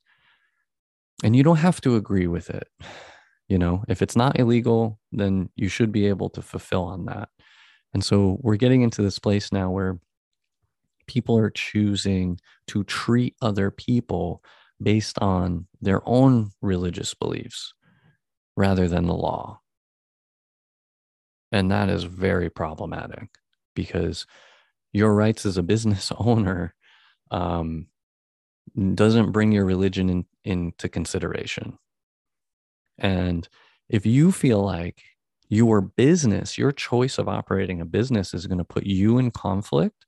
And 1.24 1.35
you 1.35 1.42
don't 1.42 1.57
have 1.57 1.81
to 1.83 1.96
agree 1.96 2.27
with 2.27 2.51
it. 2.51 2.68
You 3.48 3.59
know, 3.59 3.85
if 3.88 4.03
it's 4.03 4.16
not 4.16 4.38
illegal, 4.38 5.01
then 5.11 5.48
you 5.57 5.68
should 5.68 5.90
be 5.90 6.07
able 6.07 6.29
to 6.31 6.42
fulfill 6.42 6.85
on 6.85 7.07
that. 7.07 7.31
And 7.94 8.05
so 8.05 8.38
we're 8.42 8.57
getting 8.57 8.83
into 8.83 9.03
this 9.03 9.18
place 9.18 9.51
now 9.51 9.70
where 9.70 9.98
people 11.07 11.38
are 11.38 11.51
choosing 11.51 12.38
to 12.66 12.85
treat 12.85 13.35
other 13.40 13.70
people 13.70 14.42
based 14.81 15.18
on 15.20 15.66
their 15.81 16.07
own 16.07 16.51
religious 16.61 17.14
beliefs 17.14 17.72
rather 18.57 18.87
than 18.87 19.07
the 19.07 19.14
law. 19.14 19.61
And 21.51 21.70
that 21.70 21.88
is 21.88 22.05
very 22.05 22.51
problematic 22.51 23.31
because 23.74 24.26
your 24.92 25.14
rights 25.14 25.46
as 25.46 25.57
a 25.57 25.62
business 25.62 26.12
owner 26.18 26.74
um, 27.31 27.87
doesn't 28.94 29.33
bring 29.33 29.52
your 29.52 29.64
religion 29.64 30.11
in, 30.11 30.26
into 30.44 30.88
consideration. 30.88 31.78
And 32.98 33.48
if 33.88 34.04
you 34.04 34.33
feel 34.33 34.62
like 34.64 35.02
your 35.48 35.81
business, 35.81 36.59
your 36.59 36.72
choice 36.72 37.18
of 37.18 37.28
operating 37.28 37.81
a 37.81 37.87
business 37.87 38.35
is 38.35 38.46
going 38.46 38.59
to 38.59 38.64
put 38.64 38.85
you 38.85 39.18
in 39.18 39.31
conflict 39.31 40.04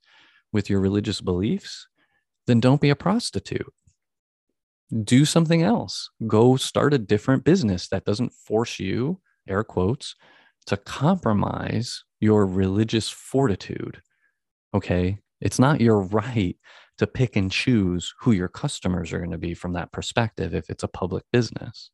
with 0.52 0.68
your 0.68 0.80
religious 0.80 1.20
beliefs, 1.20 1.86
then 2.46 2.60
don't 2.60 2.80
be 2.80 2.90
a 2.90 2.96
prostitute 2.96 3.72
do 5.04 5.24
something 5.24 5.62
else. 5.62 6.10
Go 6.26 6.56
start 6.56 6.94
a 6.94 6.98
different 6.98 7.44
business 7.44 7.88
that 7.88 8.04
doesn't 8.04 8.32
force 8.32 8.78
you, 8.78 9.20
air 9.48 9.62
quotes, 9.62 10.16
to 10.66 10.76
compromise 10.76 12.04
your 12.20 12.46
religious 12.46 13.08
fortitude. 13.08 14.00
Okay. 14.74 15.18
It's 15.40 15.58
not 15.58 15.80
your 15.80 16.00
right 16.00 16.56
to 16.98 17.06
pick 17.06 17.34
and 17.34 17.50
choose 17.50 18.12
who 18.20 18.32
your 18.32 18.48
customers 18.48 19.12
are 19.12 19.18
going 19.18 19.30
to 19.30 19.38
be 19.38 19.54
from 19.54 19.72
that 19.72 19.90
perspective 19.90 20.54
if 20.54 20.68
it's 20.68 20.82
a 20.82 20.88
public 20.88 21.24
business. 21.32 21.90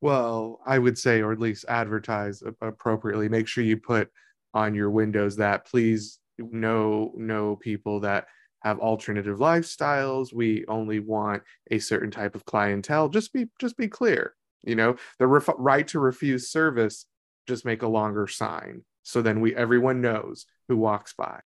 Well, 0.00 0.60
I 0.66 0.78
would 0.78 0.98
say, 0.98 1.22
or 1.22 1.32
at 1.32 1.38
least 1.38 1.64
advertise 1.68 2.42
appropriately. 2.60 3.28
Make 3.28 3.46
sure 3.46 3.64
you 3.64 3.76
put 3.76 4.10
on 4.52 4.74
your 4.74 4.90
windows 4.90 5.36
that 5.36 5.66
please 5.66 6.18
know 6.38 7.12
know 7.16 7.56
people 7.56 8.00
that 8.00 8.26
have 8.62 8.78
alternative 8.80 9.38
lifestyles 9.38 10.32
we 10.32 10.64
only 10.68 10.98
want 10.98 11.42
a 11.70 11.78
certain 11.78 12.10
type 12.10 12.34
of 12.34 12.44
clientele 12.46 13.08
just 13.08 13.32
be 13.32 13.46
just 13.60 13.76
be 13.76 13.86
clear 13.86 14.34
you 14.62 14.74
know 14.74 14.96
the 15.18 15.26
ref- 15.26 15.48
right 15.58 15.86
to 15.86 16.00
refuse 16.00 16.48
service 16.48 17.06
just 17.46 17.64
make 17.64 17.82
a 17.82 17.88
longer 17.88 18.26
sign 18.26 18.82
so 19.02 19.22
then 19.22 19.40
we 19.40 19.54
everyone 19.54 20.00
knows 20.00 20.46
who 20.68 20.76
walks 20.76 21.14
by 21.14 21.40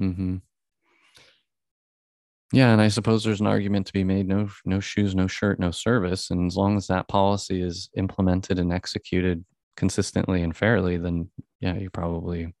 mm-hmm. 0.00 0.36
yeah 2.52 2.72
and 2.72 2.80
i 2.80 2.88
suppose 2.88 3.24
there's 3.24 3.40
an 3.40 3.46
argument 3.46 3.86
to 3.86 3.92
be 3.92 4.04
made 4.04 4.28
no 4.28 4.48
no 4.64 4.80
shoes 4.80 5.14
no 5.14 5.26
shirt 5.26 5.58
no 5.58 5.70
service 5.70 6.30
and 6.30 6.46
as 6.46 6.56
long 6.56 6.76
as 6.76 6.86
that 6.86 7.08
policy 7.08 7.60
is 7.60 7.90
implemented 7.96 8.58
and 8.58 8.72
executed 8.72 9.44
consistently 9.76 10.42
and 10.42 10.56
fairly 10.56 10.96
then 10.96 11.30
yeah 11.60 11.74
you 11.74 11.90
probably 11.90 12.52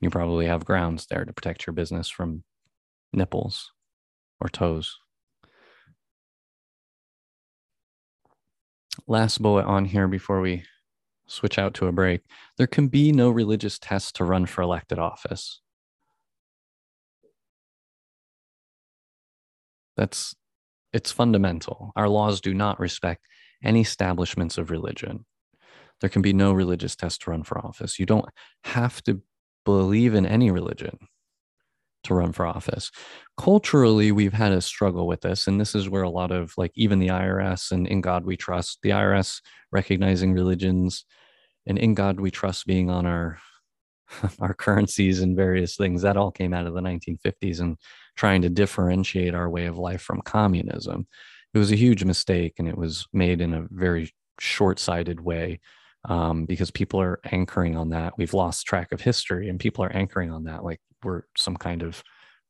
you 0.00 0.10
probably 0.10 0.46
have 0.46 0.64
grounds 0.64 1.06
there 1.06 1.24
to 1.24 1.32
protect 1.32 1.66
your 1.66 1.74
business 1.74 2.08
from 2.08 2.44
nipples 3.12 3.72
or 4.40 4.48
toes. 4.48 4.98
Last 9.06 9.40
bullet 9.40 9.64
on 9.64 9.84
here 9.84 10.08
before 10.08 10.40
we 10.40 10.64
switch 11.26 11.58
out 11.58 11.74
to 11.74 11.86
a 11.86 11.92
break 11.92 12.22
there 12.56 12.66
can 12.66 12.88
be 12.88 13.12
no 13.12 13.30
religious 13.30 13.78
test 13.78 14.16
to 14.16 14.24
run 14.24 14.46
for 14.46 14.62
elected 14.62 14.98
office. 14.98 15.60
That's 19.96 20.34
it's 20.92 21.10
fundamental. 21.10 21.92
Our 21.96 22.08
laws 22.08 22.40
do 22.40 22.54
not 22.54 22.80
respect 22.80 23.26
any 23.62 23.80
establishments 23.82 24.58
of 24.58 24.70
religion. 24.70 25.24
There 26.00 26.10
can 26.10 26.22
be 26.22 26.32
no 26.32 26.52
religious 26.52 26.96
test 26.96 27.22
to 27.22 27.30
run 27.30 27.42
for 27.42 27.58
office. 27.58 27.98
You 27.98 28.06
don't 28.06 28.26
have 28.64 29.02
to 29.04 29.22
believe 29.64 30.14
in 30.14 30.26
any 30.26 30.50
religion 30.50 30.98
to 32.06 32.14
run 32.14 32.32
for 32.32 32.46
office. 32.46 32.90
Culturally, 33.38 34.12
we've 34.12 34.32
had 34.32 34.52
a 34.52 34.60
struggle 34.60 35.06
with 35.06 35.20
this. 35.20 35.46
And 35.46 35.60
this 35.60 35.74
is 35.74 35.88
where 35.88 36.02
a 36.02 36.10
lot 36.10 36.32
of 36.32 36.52
like 36.56 36.72
even 36.74 36.98
the 36.98 37.08
IRS 37.08 37.72
and 37.72 37.86
In 37.86 38.00
God 38.00 38.24
We 38.24 38.36
Trust, 38.36 38.78
the 38.82 38.90
IRS 38.90 39.40
recognizing 39.72 40.32
religions 40.32 41.04
and 41.66 41.78
In 41.78 41.94
God 41.94 42.20
We 42.20 42.30
Trust 42.30 42.66
being 42.66 42.90
on 42.90 43.06
our 43.06 43.38
our 44.40 44.54
currencies 44.54 45.20
and 45.20 45.36
various 45.36 45.76
things 45.76 46.02
that 46.02 46.16
all 46.16 46.30
came 46.30 46.54
out 46.54 46.66
of 46.66 46.74
the 46.74 46.80
1950s 46.80 47.60
and 47.60 47.76
trying 48.16 48.40
to 48.42 48.48
differentiate 48.48 49.34
our 49.34 49.50
way 49.50 49.66
of 49.66 49.78
life 49.78 50.00
from 50.00 50.22
communism. 50.22 51.08
It 51.52 51.58
was 51.58 51.72
a 51.72 51.76
huge 51.76 52.04
mistake 52.04 52.54
and 52.58 52.68
it 52.68 52.78
was 52.78 53.06
made 53.12 53.40
in 53.40 53.52
a 53.52 53.66
very 53.70 54.12
short-sighted 54.38 55.20
way 55.20 55.60
um, 56.08 56.44
because 56.46 56.70
people 56.70 57.00
are 57.00 57.20
anchoring 57.30 57.76
on 57.76 57.90
that. 57.90 58.16
We've 58.16 58.34
lost 58.34 58.66
track 58.66 58.92
of 58.92 59.00
history, 59.00 59.48
and 59.48 59.58
people 59.58 59.84
are 59.84 59.92
anchoring 59.92 60.30
on 60.30 60.44
that 60.44 60.64
like 60.64 60.80
we're 61.06 61.22
some 61.36 61.56
kind 61.56 61.82
of 61.82 62.02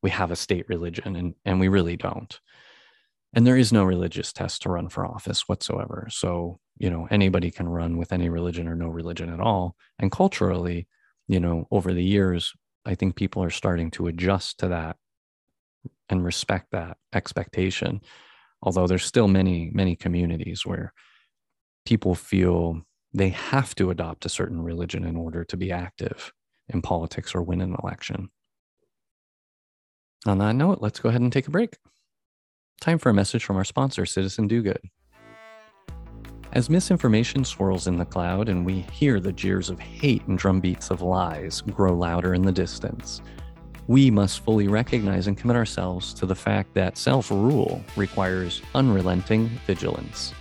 we 0.03 0.11
have 0.11 0.31
a 0.31 0.37
state 0.37 0.69
religion, 0.69 1.16
and 1.16 1.35
and 1.45 1.61
we 1.61 1.69
really 1.69 1.97
don't. 1.97 2.40
And 3.35 3.47
there 3.47 3.57
is 3.57 3.73
no 3.73 3.85
religious 3.85 4.33
test 4.33 4.62
to 4.62 4.71
run 4.71 4.88
for 4.88 5.07
office 5.07 5.49
whatsoever. 5.49 6.09
So, 6.11 6.59
you 6.79 6.88
know, 6.88 7.07
anybody 7.11 7.51
can 7.51 7.69
run 7.69 7.99
with 7.99 8.12
any 8.12 8.29
religion 8.31 8.66
or 8.66 8.75
no 8.75 8.88
religion 8.88 9.33
at 9.33 9.40
all. 9.40 9.77
And 9.99 10.11
culturally, 10.11 10.88
you 11.29 11.38
know, 11.38 11.69
over 11.71 11.92
the 11.92 12.05
years, 12.05 12.55
I 12.87 12.95
think 12.95 13.14
people 13.14 13.42
are 13.42 13.51
starting 13.51 13.90
to 13.92 14.07
adjust 14.07 14.59
to 14.61 14.69
that 14.69 14.97
and 16.09 16.25
respect 16.25 16.71
that 16.71 16.97
expectation. 17.12 18.01
Although 18.62 18.87
there's 18.87 19.05
still 19.05 19.29
many, 19.29 19.71
many 19.75 19.97
communities 19.97 20.64
where 20.64 20.95
people 21.85 22.14
feel 22.14 22.81
they 23.12 23.31
have 23.31 23.75
to 23.75 23.90
adopt 23.90 24.25
a 24.25 24.31
certain 24.31 24.62
religion 24.62 25.05
in 25.05 25.16
order 25.16 25.45
to 25.45 25.57
be 25.57 25.73
active 25.73 26.33
in 26.69 26.83
politics 26.83 27.35
or 27.35 27.42
win 27.42 27.61
an 27.61 27.77
election. 27.83 28.31
On 30.27 30.39
that 30.39 30.55
note, 30.55 30.79
let's 30.81 30.99
go 30.99 31.09
ahead 31.09 31.21
and 31.21 31.33
take 31.33 31.47
a 31.47 31.51
break. 31.51 31.77
Time 32.81 32.99
for 32.99 33.11
a 33.11 33.15
message 33.15 33.45
from 33.45 33.57
our 33.57 33.65
sponsor, 33.65 34.05
Citizen 34.05 34.49
Do 34.49 34.62
Good. 34.62 34.81
As 36.53 36.71
misinformation 36.71 37.45
swirls 37.45 37.87
in 37.87 37.97
the 37.97 38.05
cloud 38.05 38.49
and 38.49 38.65
we 38.65 38.81
hear 38.93 39.21
the 39.21 39.33
jeers 39.33 39.71
of 39.71 39.79
hate 39.79 40.27
and 40.27 40.39
drumbeats 40.39 40.91
of 40.91 41.03
lies 41.03 41.61
grow 41.61 41.95
louder 41.95 42.35
in 42.35 42.43
the 42.43 42.53
distance, 42.53 43.21
we 43.89 44.11
must 44.11 44.41
fully 44.41 44.67
recognize 44.67 45.27
and 45.27 45.37
commit 45.37 45.57
ourselves 45.57 46.12
to 46.15 46.27
the 46.27 46.35
fact 46.35 46.75
that 46.75 46.99
self 46.99 47.31
rule 47.31 47.83
requires 47.95 48.62
unrelenting 48.75 49.49
vigilance, 49.67 50.35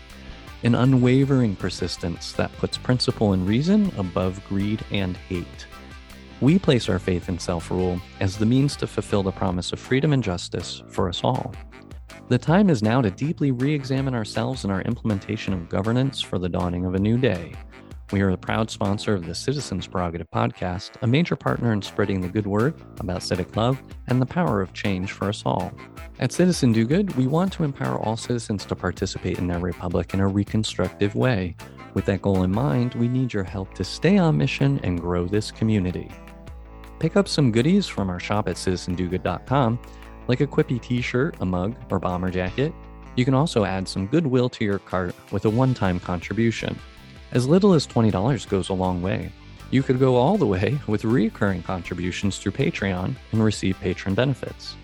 an 0.64 0.74
unwavering 0.74 1.56
persistence 1.56 2.32
that 2.34 2.52
puts 2.58 2.78
principle 2.78 3.34
and 3.34 3.48
reason 3.48 3.92
above 3.98 4.44
greed 4.48 4.84
and 4.92 5.16
hate. 5.16 5.68
We 6.42 6.60
place 6.60 6.90
our 6.90 7.00
faith 7.00 7.30
in 7.30 7.40
self 7.40 7.72
rule 7.72 8.00
as 8.20 8.38
the 8.38 8.46
means 8.46 8.76
to 8.78 8.88
fulfill 8.88 9.24
the 9.24 9.32
promise 9.32 9.72
of 9.72 9.80
freedom 9.80 10.12
and 10.12 10.24
justice 10.24 10.84
for 10.90 11.08
us 11.08 11.24
all. 11.24 11.54
The 12.28 12.38
time 12.38 12.70
is 12.70 12.84
now 12.84 13.02
to 13.02 13.10
deeply 13.10 13.52
re 13.52 13.74
examine 13.74 14.14
ourselves 14.14 14.64
and 14.64 14.74
our 14.74 14.82
implementation 14.82 15.54
of 15.54 15.70
governance 15.70 16.22
for 16.22 16.38
the 16.38 16.50
dawning 16.50 16.86
of 16.86 16.96
a 16.96 17.00
new 17.00 17.18
day. 17.18 17.54
We 18.12 18.22
are 18.22 18.32
the 18.32 18.38
proud 18.38 18.70
sponsor 18.70 19.14
of 19.14 19.26
the 19.26 19.34
Citizens 19.34 19.88
Prerogative 19.88 20.30
podcast, 20.30 20.92
a 21.02 21.08
major 21.08 21.36
partner 21.36 21.72
in 21.72 21.82
spreading 21.82 22.22
the 22.22 22.28
good 22.28 22.46
word 22.46 22.76
about 23.00 23.24
civic 23.24 23.56
love 23.56 23.82
and 24.08 24.22
the 24.22 24.26
power 24.26 24.62
of 24.62 24.74
change 24.74 25.12
for 25.12 25.30
us 25.30 25.42
all. 25.46 25.74
At 26.20 26.32
Citizen 26.32 26.72
Do 26.72 26.86
Good, 26.86 27.16
we 27.16 27.28
want 27.28 27.54
to 27.54 27.64
empower 27.64 27.98
all 28.00 28.18
citizens 28.18 28.66
to 28.66 28.76
participate 28.76 29.40
in 29.40 29.48
their 29.48 29.60
republic 29.60 30.14
in 30.14 30.20
a 30.20 30.28
reconstructive 30.28 31.16
way. 31.16 31.56
With 31.94 32.06
that 32.06 32.22
goal 32.22 32.44
in 32.44 32.52
mind, 32.52 32.94
we 32.96 33.08
need 33.08 33.34
your 33.34 33.44
help 33.44 33.74
to 33.76 33.84
stay 33.84 34.18
on 34.18 34.38
mission 34.38 34.80
and 34.84 35.00
grow 35.00 35.28
this 35.28 35.50
community. 35.50 36.12
Pick 37.06 37.16
up 37.16 37.28
some 37.28 37.52
goodies 37.52 37.86
from 37.86 38.10
our 38.10 38.20
shop 38.20 38.48
at 38.48 38.56
citizendogood.com 38.56 39.78
like 40.28 40.42
a 40.42 40.48
quippy 40.48 40.82
t 40.82 41.02
shirt, 41.02 41.36
a 41.40 41.46
mug, 41.46 41.76
or 41.92 42.00
bomber 42.00 42.32
jacket. 42.32 42.74
You 43.16 43.24
can 43.24 43.36
also 43.36 43.64
add 43.64 43.88
some 43.88 44.08
goodwill 44.08 44.50
to 44.50 44.66
your 44.66 44.80
cart 44.80 45.14
with 45.32 45.46
a 45.46 45.50
one 45.52 45.76
time 45.76 46.00
contribution. 46.00 46.76
As 47.32 47.48
little 47.48 47.74
as 47.74 47.86
$20 47.86 48.50
goes 48.50 48.70
a 48.70 48.74
long 48.74 49.04
way. 49.04 49.32
You 49.70 49.84
could 49.84 50.00
go 50.00 50.16
all 50.16 50.40
the 50.40 50.48
way 50.48 50.80
with 50.88 51.06
recurring 51.06 51.62
contributions 51.62 52.40
through 52.40 52.54
Patreon 52.54 53.14
and 53.32 53.44
receive 53.44 53.80
patron 53.80 54.16
benefits. 54.16 54.76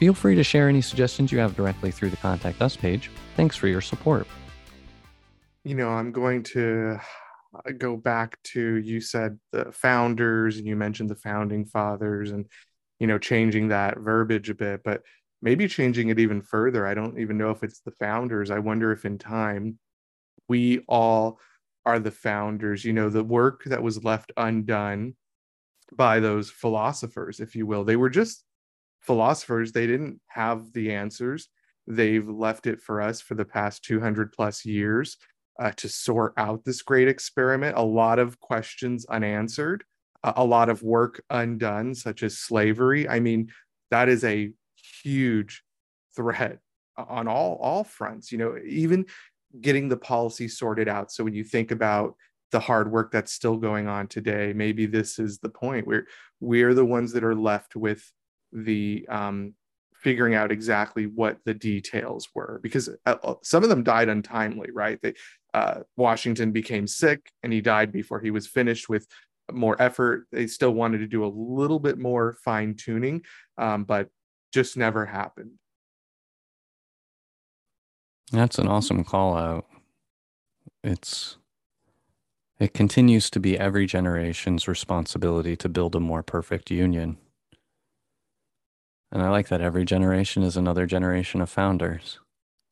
Feel 0.00 0.14
free 0.14 0.34
to 0.34 0.42
share 0.42 0.68
any 0.68 0.80
suggestions 0.80 1.30
you 1.30 1.38
have 1.38 1.54
directly 1.54 1.92
through 1.92 2.10
the 2.10 2.16
Contact 2.16 2.60
Us 2.60 2.74
page. 2.74 3.08
Thanks 3.36 3.54
for 3.54 3.68
your 3.68 3.82
support. 3.82 4.26
You 5.62 5.76
know, 5.76 5.90
I'm 5.90 6.10
going 6.10 6.42
to 6.42 6.98
go 7.78 7.96
back 7.96 8.42
to 8.42 8.76
you 8.76 9.00
said 9.00 9.38
the 9.52 9.70
founders 9.72 10.56
and 10.56 10.66
you 10.66 10.76
mentioned 10.76 11.10
the 11.10 11.16
founding 11.16 11.64
fathers 11.64 12.30
and 12.30 12.46
you 12.98 13.06
know 13.06 13.18
changing 13.18 13.68
that 13.68 13.98
verbiage 13.98 14.48
a 14.48 14.54
bit 14.54 14.80
but 14.84 15.02
maybe 15.42 15.66
changing 15.66 16.08
it 16.08 16.20
even 16.20 16.40
further. 16.40 16.86
I 16.86 16.94
don't 16.94 17.18
even 17.18 17.36
know 17.36 17.50
if 17.50 17.64
it's 17.64 17.80
the 17.80 17.90
founders. 17.90 18.50
I 18.50 18.60
wonder 18.60 18.92
if 18.92 19.04
in 19.04 19.18
time 19.18 19.78
we 20.48 20.84
all 20.88 21.40
are 21.84 21.98
the 21.98 22.12
founders 22.12 22.84
you 22.84 22.92
know 22.92 23.10
the 23.10 23.24
work 23.24 23.64
that 23.64 23.82
was 23.82 24.04
left 24.04 24.30
undone 24.36 25.16
by 25.92 26.20
those 26.20 26.50
philosophers 26.50 27.40
if 27.40 27.54
you 27.54 27.66
will. 27.66 27.84
They 27.84 27.96
were 27.96 28.10
just 28.10 28.44
philosophers. 29.00 29.72
They 29.72 29.86
didn't 29.86 30.20
have 30.28 30.72
the 30.72 30.94
answers. 30.94 31.48
They've 31.88 32.26
left 32.26 32.68
it 32.68 32.80
for 32.80 33.02
us 33.02 33.20
for 33.20 33.34
the 33.34 33.44
past 33.44 33.84
200 33.84 34.32
plus 34.32 34.64
years 34.64 35.18
uh, 35.58 35.70
to 35.76 35.88
sort 35.88 36.32
out 36.36 36.64
this 36.64 36.82
great 36.82 37.08
experiment 37.08 37.76
a 37.76 37.82
lot 37.82 38.18
of 38.18 38.40
questions 38.40 39.04
unanswered 39.06 39.84
a 40.24 40.44
lot 40.44 40.68
of 40.68 40.82
work 40.82 41.22
undone, 41.30 41.94
such 41.94 42.22
as 42.22 42.38
slavery. 42.38 43.08
I 43.08 43.20
mean, 43.20 43.50
that 43.90 44.08
is 44.08 44.24
a 44.24 44.52
huge 45.02 45.62
threat 46.14 46.58
on 46.96 47.26
all 47.26 47.58
all 47.60 47.84
fronts. 47.84 48.30
You 48.30 48.38
know, 48.38 48.56
even 48.64 49.06
getting 49.60 49.88
the 49.88 49.96
policy 49.96 50.48
sorted 50.48 50.88
out. 50.88 51.10
So 51.12 51.24
when 51.24 51.34
you 51.34 51.44
think 51.44 51.70
about 51.70 52.14
the 52.52 52.60
hard 52.60 52.90
work 52.90 53.10
that's 53.10 53.32
still 53.32 53.56
going 53.56 53.88
on 53.88 54.06
today, 54.06 54.52
maybe 54.54 54.86
this 54.86 55.18
is 55.18 55.38
the 55.38 55.48
point 55.48 55.86
where 55.86 56.06
we're 56.40 56.74
the 56.74 56.84
ones 56.84 57.12
that 57.12 57.24
are 57.24 57.34
left 57.34 57.74
with 57.74 58.10
the 58.52 59.06
um, 59.08 59.54
figuring 60.02 60.34
out 60.34 60.52
exactly 60.52 61.06
what 61.06 61.38
the 61.44 61.54
details 61.54 62.28
were 62.34 62.60
because 62.62 62.88
uh, 63.06 63.16
uh, 63.22 63.34
some 63.42 63.62
of 63.62 63.68
them 63.68 63.82
died 63.82 64.08
untimely 64.08 64.68
right 64.72 64.98
they 65.02 65.14
uh, 65.54 65.80
washington 65.96 66.50
became 66.50 66.86
sick 66.86 67.30
and 67.42 67.52
he 67.52 67.60
died 67.60 67.92
before 67.92 68.20
he 68.20 68.30
was 68.30 68.46
finished 68.46 68.88
with 68.88 69.06
more 69.50 69.80
effort. 69.80 70.26
They 70.30 70.46
still 70.46 70.72
wanted 70.72 70.98
to 70.98 71.06
do 71.06 71.24
a 71.24 71.26
little 71.26 71.78
bit 71.78 71.98
more 71.98 72.36
fine 72.44 72.74
tuning, 72.74 73.22
um, 73.58 73.84
but 73.84 74.08
just 74.52 74.76
never 74.76 75.06
happened. 75.06 75.52
That's 78.30 78.58
an 78.58 78.68
awesome 78.68 79.04
call 79.04 79.36
out. 79.36 79.66
It's 80.82 81.36
it 82.58 82.74
continues 82.74 83.28
to 83.30 83.40
be 83.40 83.58
every 83.58 83.86
generation's 83.86 84.68
responsibility 84.68 85.56
to 85.56 85.68
build 85.68 85.96
a 85.96 86.00
more 86.00 86.22
perfect 86.22 86.70
union. 86.70 87.18
And 89.12 89.22
I 89.22 89.28
like 89.28 89.48
that 89.48 89.60
every 89.60 89.84
generation 89.84 90.42
is 90.42 90.56
another 90.56 90.86
generation 90.86 91.42
of 91.42 91.50
founders 91.50 92.18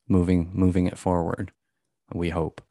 moving 0.09 0.50
moving 0.55 0.87
it 0.87 0.98
forward. 0.98 1.53
We 2.12 2.31
hope. 2.31 2.62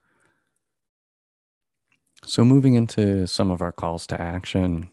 So, 2.25 2.43
moving 2.43 2.73
into 2.73 3.27
some 3.27 3.49
of 3.49 3.62
our 3.62 3.71
calls 3.71 4.05
to 4.08 4.19
action, 4.19 4.89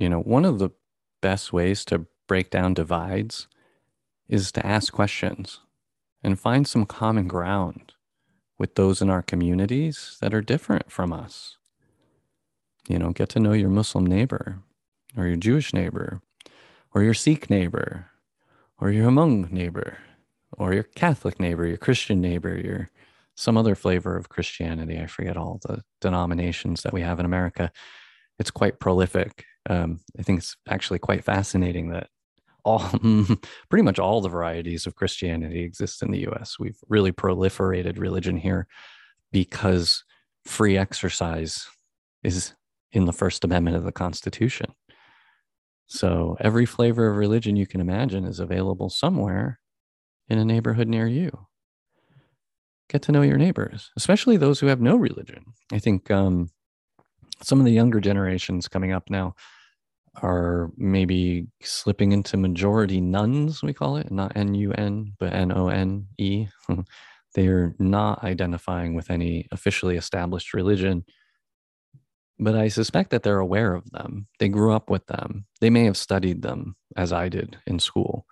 you 0.00 0.08
know, 0.08 0.20
one 0.20 0.44
of 0.44 0.58
the 0.58 0.70
best 1.20 1.52
ways 1.52 1.84
to 1.86 2.06
break 2.26 2.50
down 2.50 2.74
divides 2.74 3.46
is 4.28 4.50
to 4.52 4.66
ask 4.66 4.92
questions 4.92 5.60
and 6.24 6.40
find 6.40 6.66
some 6.66 6.84
common 6.86 7.28
ground 7.28 7.92
with 8.58 8.74
those 8.74 9.00
in 9.00 9.10
our 9.10 9.22
communities 9.22 10.16
that 10.20 10.34
are 10.34 10.40
different 10.40 10.90
from 10.90 11.12
us. 11.12 11.58
You 12.88 12.98
know, 12.98 13.10
get 13.10 13.28
to 13.30 13.40
know 13.40 13.52
your 13.52 13.68
Muslim 13.68 14.04
neighbor 14.06 14.60
or 15.16 15.26
your 15.26 15.36
Jewish 15.36 15.72
neighbor 15.72 16.20
or 16.96 17.02
your 17.02 17.12
Sikh 17.12 17.50
neighbor 17.50 18.06
or 18.78 18.90
your 18.90 19.10
Hmong 19.10 19.52
neighbor 19.52 19.98
or 20.56 20.72
your 20.72 20.84
Catholic 20.84 21.38
neighbor, 21.38 21.66
your 21.66 21.76
Christian 21.76 22.22
neighbor, 22.22 22.56
your 22.56 22.88
some 23.34 23.58
other 23.58 23.74
flavor 23.74 24.16
of 24.16 24.30
Christianity. 24.30 24.98
I 24.98 25.04
forget 25.04 25.36
all 25.36 25.60
the 25.62 25.82
denominations 26.00 26.82
that 26.84 26.94
we 26.94 27.02
have 27.02 27.20
in 27.20 27.26
America. 27.26 27.70
It's 28.38 28.50
quite 28.50 28.80
prolific. 28.80 29.44
Um, 29.68 30.00
I 30.18 30.22
think 30.22 30.38
it's 30.38 30.56
actually 30.66 30.98
quite 30.98 31.22
fascinating 31.22 31.90
that 31.90 32.08
all 32.64 32.78
pretty 33.68 33.82
much 33.82 33.98
all 33.98 34.22
the 34.22 34.30
varieties 34.30 34.86
of 34.86 34.94
Christianity 34.94 35.64
exist 35.64 36.02
in 36.02 36.12
the 36.12 36.26
US. 36.28 36.58
We've 36.58 36.80
really 36.88 37.12
proliferated 37.12 37.98
religion 37.98 38.38
here 38.38 38.68
because 39.32 40.02
free 40.46 40.78
exercise 40.78 41.68
is 42.22 42.54
in 42.90 43.04
the 43.04 43.12
First 43.12 43.44
Amendment 43.44 43.76
of 43.76 43.84
the 43.84 43.92
Constitution. 43.92 44.72
So 45.86 46.36
every 46.40 46.66
flavor 46.66 47.08
of 47.08 47.16
religion 47.16 47.56
you 47.56 47.66
can 47.66 47.80
imagine 47.80 48.24
is 48.24 48.40
available 48.40 48.90
somewhere 48.90 49.60
in 50.28 50.38
a 50.38 50.44
neighborhood 50.44 50.88
near 50.88 51.06
you 51.06 51.46
get 52.88 53.02
to 53.02 53.12
know 53.12 53.22
your 53.22 53.38
neighbors, 53.38 53.90
especially 53.96 54.36
those 54.36 54.60
who 54.60 54.66
have 54.66 54.80
no 54.80 54.96
religion. 54.96 55.44
I 55.72 55.78
think 55.78 56.10
um, 56.10 56.50
some 57.42 57.58
of 57.58 57.64
the 57.64 57.72
younger 57.72 58.00
generations 58.00 58.68
coming 58.68 58.92
up 58.92 59.10
now 59.10 59.34
are 60.22 60.70
maybe 60.76 61.46
slipping 61.62 62.12
into 62.12 62.36
majority 62.36 63.00
nuns, 63.00 63.62
we 63.62 63.74
call 63.74 63.96
it, 63.96 64.10
not 64.10 64.36
N 64.36 64.54
U 64.54 64.72
N, 64.72 65.12
but 65.18 65.32
N 65.32 65.52
O 65.52 65.68
N 65.68 66.06
E. 66.18 66.46
they 67.34 67.48
are 67.48 67.74
not 67.78 68.24
identifying 68.24 68.94
with 68.94 69.10
any 69.10 69.46
officially 69.52 69.96
established 69.96 70.54
religion. 70.54 71.04
But 72.38 72.54
I 72.54 72.68
suspect 72.68 73.10
that 73.10 73.22
they're 73.22 73.38
aware 73.38 73.74
of 73.74 73.90
them. 73.90 74.26
They 74.38 74.48
grew 74.48 74.72
up 74.72 74.90
with 74.90 75.06
them. 75.06 75.46
They 75.60 75.70
may 75.70 75.84
have 75.84 75.96
studied 75.96 76.42
them 76.42 76.76
as 76.96 77.12
I 77.12 77.28
did 77.28 77.58
in 77.66 77.78
school. 77.78 78.26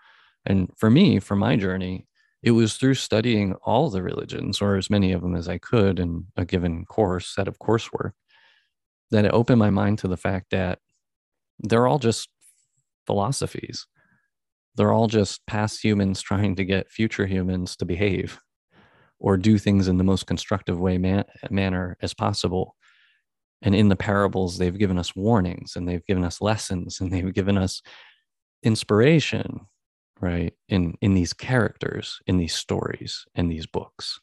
And 0.45 0.71
for 0.77 0.91
me, 0.91 1.21
for 1.21 1.37
my 1.37 1.57
journey, 1.57 2.07
it 2.43 2.51
was 2.51 2.77
through 2.77 2.95
studying 2.95 3.55
all 3.65 3.89
the 3.89 4.03
religions 4.03 4.61
or 4.61 4.77
as 4.77 4.91
many 4.91 5.13
of 5.13 5.23
them 5.23 5.35
as 5.35 5.49
I 5.49 5.57
could 5.57 5.99
in 5.99 6.27
a 6.37 6.45
given 6.45 6.85
course 6.85 7.35
set 7.35 7.49
of 7.49 7.59
coursework 7.59 8.13
that 9.11 9.25
it 9.25 9.33
opened 9.33 9.59
my 9.59 9.71
mind 9.71 9.99
to 10.01 10.09
the 10.09 10.19
fact 10.19 10.51
that 10.51 10.81
they're 11.61 11.87
all 11.87 11.99
just 11.99 12.29
philosophies. 13.07 13.87
They're 14.77 14.93
all 14.93 15.07
just 15.07 15.47
past 15.47 15.83
humans 15.83 16.21
trying 16.21 16.57
to 16.57 16.65
get 16.65 16.91
future 16.91 17.27
humans 17.27 17.77
to 17.77 17.87
behave 17.87 18.39
or 19.19 19.37
do 19.39 19.57
things 19.57 19.89
in 19.89 19.97
the 19.97 20.05
most 20.05 20.27
constructive 20.27 20.79
way 20.79 20.99
man- 20.99 21.25
manner 21.49 21.97
as 22.03 22.13
possible. 22.13 22.77
And 23.63 23.75
in 23.75 23.89
the 23.89 23.97
parables, 23.97 24.59
they've 24.59 24.79
given 24.79 24.99
us 24.99 25.17
warnings 25.17 25.77
and 25.77 25.89
they've 25.89 26.05
given 26.05 26.25
us 26.25 26.41
lessons 26.41 27.01
and 27.01 27.11
they've 27.11 27.33
given 27.33 27.57
us 27.57 27.83
inspiration, 28.63 29.61
right? 30.21 30.53
In 30.69 30.95
in 31.01 31.15
these 31.15 31.33
characters, 31.33 32.21
in 32.27 32.37
these 32.37 32.55
stories, 32.55 33.25
in 33.35 33.49
these 33.49 33.67
books. 33.67 34.21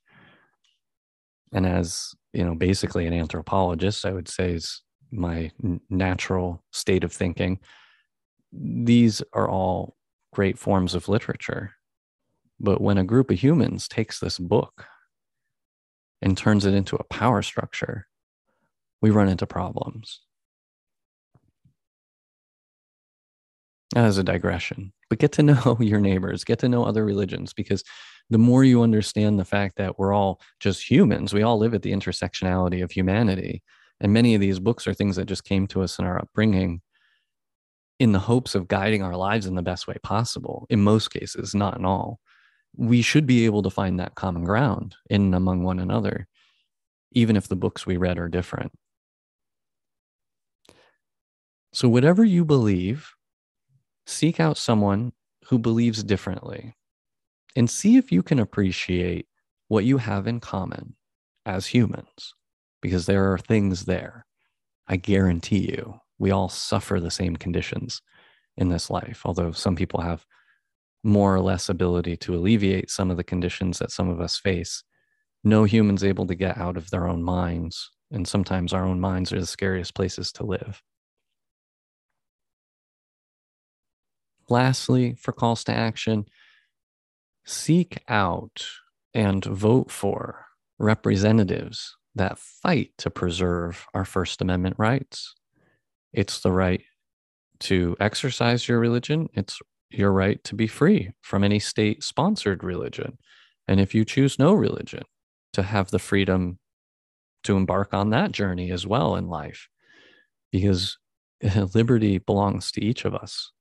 And 1.54 1.66
as 1.66 2.14
you 2.34 2.46
know, 2.46 2.56
basically 2.56 3.08
an 3.08 3.14
anthropologist, 3.14 4.06
I 4.06 4.14
would 4.14 4.28
say 4.28 4.54
is 4.54 4.82
my 5.12 5.52
natural 5.90 6.64
state 6.72 7.04
of 7.04 7.12
thinking. 7.12 7.60
These 8.54 9.22
are 9.34 9.50
all 9.50 9.96
great 10.34 10.58
forms 10.58 10.96
of 10.96 11.10
literature. 11.10 11.74
But 12.60 12.80
when 12.80 12.98
a 12.98 13.04
group 13.04 13.32
of 13.32 13.42
humans 13.42 13.88
takes 13.88 14.20
this 14.20 14.38
book 14.38 14.86
and 16.22 16.38
turns 16.38 16.66
it 16.66 16.74
into 16.74 16.96
a 16.96 17.04
power 17.06 17.42
structure, 17.42 18.08
we 19.02 19.10
run 19.10 19.30
into 19.30 19.46
problems. 19.48 20.22
As 23.94 24.18
a 24.18 24.24
digression, 24.24 24.94
but 25.10 25.20
get 25.20 25.34
to 25.34 25.44
know 25.44 25.78
your 25.82 26.00
neighbors, 26.00 26.44
get 26.46 26.60
to 26.60 26.70
know 26.70 26.86
other 26.86 27.04
religions, 27.04 27.54
because 27.54 27.84
the 28.30 28.38
more 28.38 28.64
you 28.64 28.82
understand 28.82 29.38
the 29.38 29.46
fact 29.46 29.76
that 29.78 30.00
we're 30.00 30.14
all 30.14 30.40
just 30.62 30.90
humans, 30.90 31.34
we 31.34 31.44
all 31.44 31.58
live 31.58 31.74
at 31.74 31.82
the 31.82 31.92
intersectionality 31.92 32.82
of 32.82 32.92
humanity. 32.92 33.62
And 34.00 34.14
many 34.14 34.34
of 34.34 34.42
these 34.42 34.60
books 34.60 34.88
are 34.88 34.94
things 34.94 35.18
that 35.18 35.26
just 35.26 35.44
came 35.44 35.68
to 35.68 35.82
us 35.82 36.00
in 36.00 36.06
our 36.06 36.18
upbringing 36.18 36.82
in 38.00 38.14
the 38.14 38.20
hopes 38.20 38.56
of 38.56 38.68
guiding 38.68 39.04
our 39.04 39.16
lives 39.16 39.46
in 39.46 39.54
the 39.54 39.62
best 39.62 39.88
way 39.88 39.96
possible, 40.02 40.66
in 40.72 40.82
most 40.82 41.10
cases, 41.10 41.54
not 41.54 41.78
in 41.78 41.86
all. 41.86 42.20
We 42.76 43.02
should 43.04 43.28
be 43.28 43.46
able 43.46 43.62
to 43.64 43.70
find 43.70 44.00
that 44.00 44.16
common 44.16 44.44
ground 44.44 44.96
in 45.10 45.22
and 45.26 45.36
among 45.36 45.64
one 45.64 45.80
another, 45.80 46.28
even 47.12 47.36
if 47.36 47.48
the 47.48 47.56
books 47.56 47.86
we 47.86 47.98
read 47.98 48.18
are 48.18 48.30
different. 48.30 48.72
So, 51.74 51.88
whatever 51.88 52.24
you 52.24 52.44
believe, 52.44 53.14
seek 54.06 54.40
out 54.40 54.58
someone 54.58 55.14
who 55.46 55.58
believes 55.58 56.04
differently 56.04 56.76
and 57.56 57.70
see 57.70 57.98
if 57.98 58.12
you 58.12 58.24
can 58.24 58.40
appreciate 58.40 59.28
what 59.68 59.86
you 59.86 59.98
have 59.98 60.28
in 60.28 60.40
common 60.40 60.96
as 61.46 61.68
humans, 61.68 62.34
because 62.82 63.06
there 63.06 63.32
are 63.32 63.38
things 63.38 63.86
there. 63.86 64.26
I 64.88 64.98
guarantee 64.98 65.72
you, 65.72 66.00
we 66.20 66.32
all 66.32 66.50
suffer 66.50 67.00
the 67.00 67.12
same 67.12 67.36
conditions 67.38 68.02
in 68.58 68.70
this 68.70 68.90
life, 68.90 69.22
although 69.24 69.52
some 69.52 69.76
people 69.76 70.02
have 70.02 70.26
more 71.04 71.34
or 71.34 71.40
less 71.40 71.70
ability 71.70 72.18
to 72.18 72.36
alleviate 72.36 72.92
some 72.92 73.10
of 73.10 73.18
the 73.18 73.24
conditions 73.24 73.80
that 73.80 73.92
some 73.92 74.10
of 74.10 74.20
us 74.22 74.38
face. 74.38 74.84
No 75.44 75.64
human's 75.64 76.04
able 76.04 76.28
to 76.28 76.36
get 76.36 76.58
out 76.58 76.78
of 76.78 76.90
their 76.90 77.08
own 77.08 77.24
minds, 77.24 77.90
and 78.12 78.28
sometimes 78.28 78.74
our 78.74 78.86
own 78.86 79.00
minds 79.00 79.32
are 79.32 79.40
the 79.40 79.46
scariest 79.48 79.96
places 79.96 80.32
to 80.34 80.44
live. 80.44 80.84
Lastly, 84.52 85.16
for 85.16 85.32
calls 85.32 85.64
to 85.64 85.74
action, 85.74 86.26
seek 87.46 88.04
out 88.10 88.66
and 89.14 89.44
vote 89.46 89.90
for 89.90 90.46
representatives 90.78 91.96
that 92.16 92.38
fight 92.38 92.92
to 92.98 93.10
preserve 93.10 93.88
our 93.94 94.04
First 94.04 94.42
Amendment 94.42 94.76
rights. 94.78 95.36
It's 96.12 96.42
the 96.42 96.52
right 96.52 96.84
to 97.62 97.96
exercise 98.02 98.68
your 98.68 98.80
religion, 98.80 99.30
it's 99.34 99.60
your 99.90 100.12
right 100.12 100.44
to 100.44 100.56
be 100.56 100.68
free 100.68 101.12
from 101.22 101.46
any 101.46 101.60
state 101.60 102.04
sponsored 102.04 102.62
religion. 102.62 103.18
And 103.70 103.80
if 103.80 103.96
you 103.96 104.04
choose 104.04 104.38
no 104.38 104.54
religion, 104.54 105.04
to 105.54 105.64
have 105.64 105.92
the 105.92 106.00
freedom 106.00 106.60
to 107.44 107.56
embark 107.56 107.94
on 107.94 108.10
that 108.10 108.32
journey 108.32 108.72
as 108.72 108.86
well 108.86 109.16
in 109.16 109.28
life, 109.28 109.70
because 110.52 110.98
liberty 111.74 112.18
belongs 112.18 112.72
to 112.74 112.84
each 112.84 113.06
of 113.06 113.16
us 113.16 113.52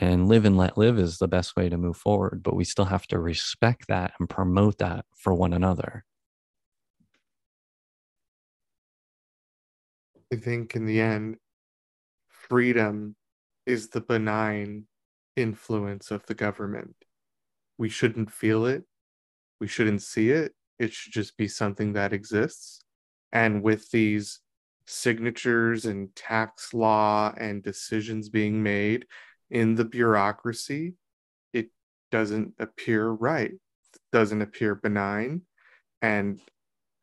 and 0.00 0.28
live 0.28 0.44
and 0.44 0.56
let 0.56 0.78
live 0.78 0.98
is 0.98 1.18
the 1.18 1.28
best 1.28 1.56
way 1.56 1.68
to 1.68 1.76
move 1.76 1.96
forward 1.96 2.42
but 2.42 2.54
we 2.54 2.64
still 2.64 2.84
have 2.84 3.06
to 3.06 3.18
respect 3.18 3.88
that 3.88 4.12
and 4.18 4.28
promote 4.28 4.78
that 4.78 5.04
for 5.16 5.34
one 5.34 5.52
another. 5.52 6.04
I 10.32 10.36
think 10.36 10.76
in 10.76 10.84
the 10.84 11.00
end 11.00 11.36
freedom 12.28 13.16
is 13.66 13.88
the 13.88 14.00
benign 14.00 14.84
influence 15.36 16.10
of 16.10 16.24
the 16.26 16.34
government. 16.34 16.96
We 17.76 17.88
shouldn't 17.88 18.30
feel 18.30 18.66
it. 18.66 18.84
We 19.60 19.68
shouldn't 19.68 20.02
see 20.02 20.30
it. 20.30 20.52
It 20.78 20.92
should 20.92 21.12
just 21.12 21.36
be 21.36 21.48
something 21.48 21.92
that 21.94 22.12
exists. 22.12 22.80
And 23.32 23.62
with 23.62 23.90
these 23.90 24.40
signatures 24.86 25.84
and 25.84 26.14
tax 26.16 26.72
law 26.72 27.32
and 27.36 27.62
decisions 27.62 28.28
being 28.28 28.62
made 28.62 29.06
in 29.50 29.74
the 29.74 29.84
bureaucracy, 29.84 30.94
it 31.52 31.70
doesn't 32.10 32.54
appear 32.58 33.08
right, 33.08 33.52
doesn't 34.12 34.42
appear 34.42 34.74
benign. 34.74 35.42
And 36.02 36.40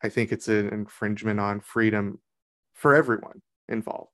I 0.03 0.10
think 0.10 0.31
it's 0.31 0.47
an 0.47 0.69
infringement 0.69 1.39
on 1.39 1.60
freedom 1.60 2.19
for 2.73 2.95
everyone 2.95 3.41
involved. 3.67 4.12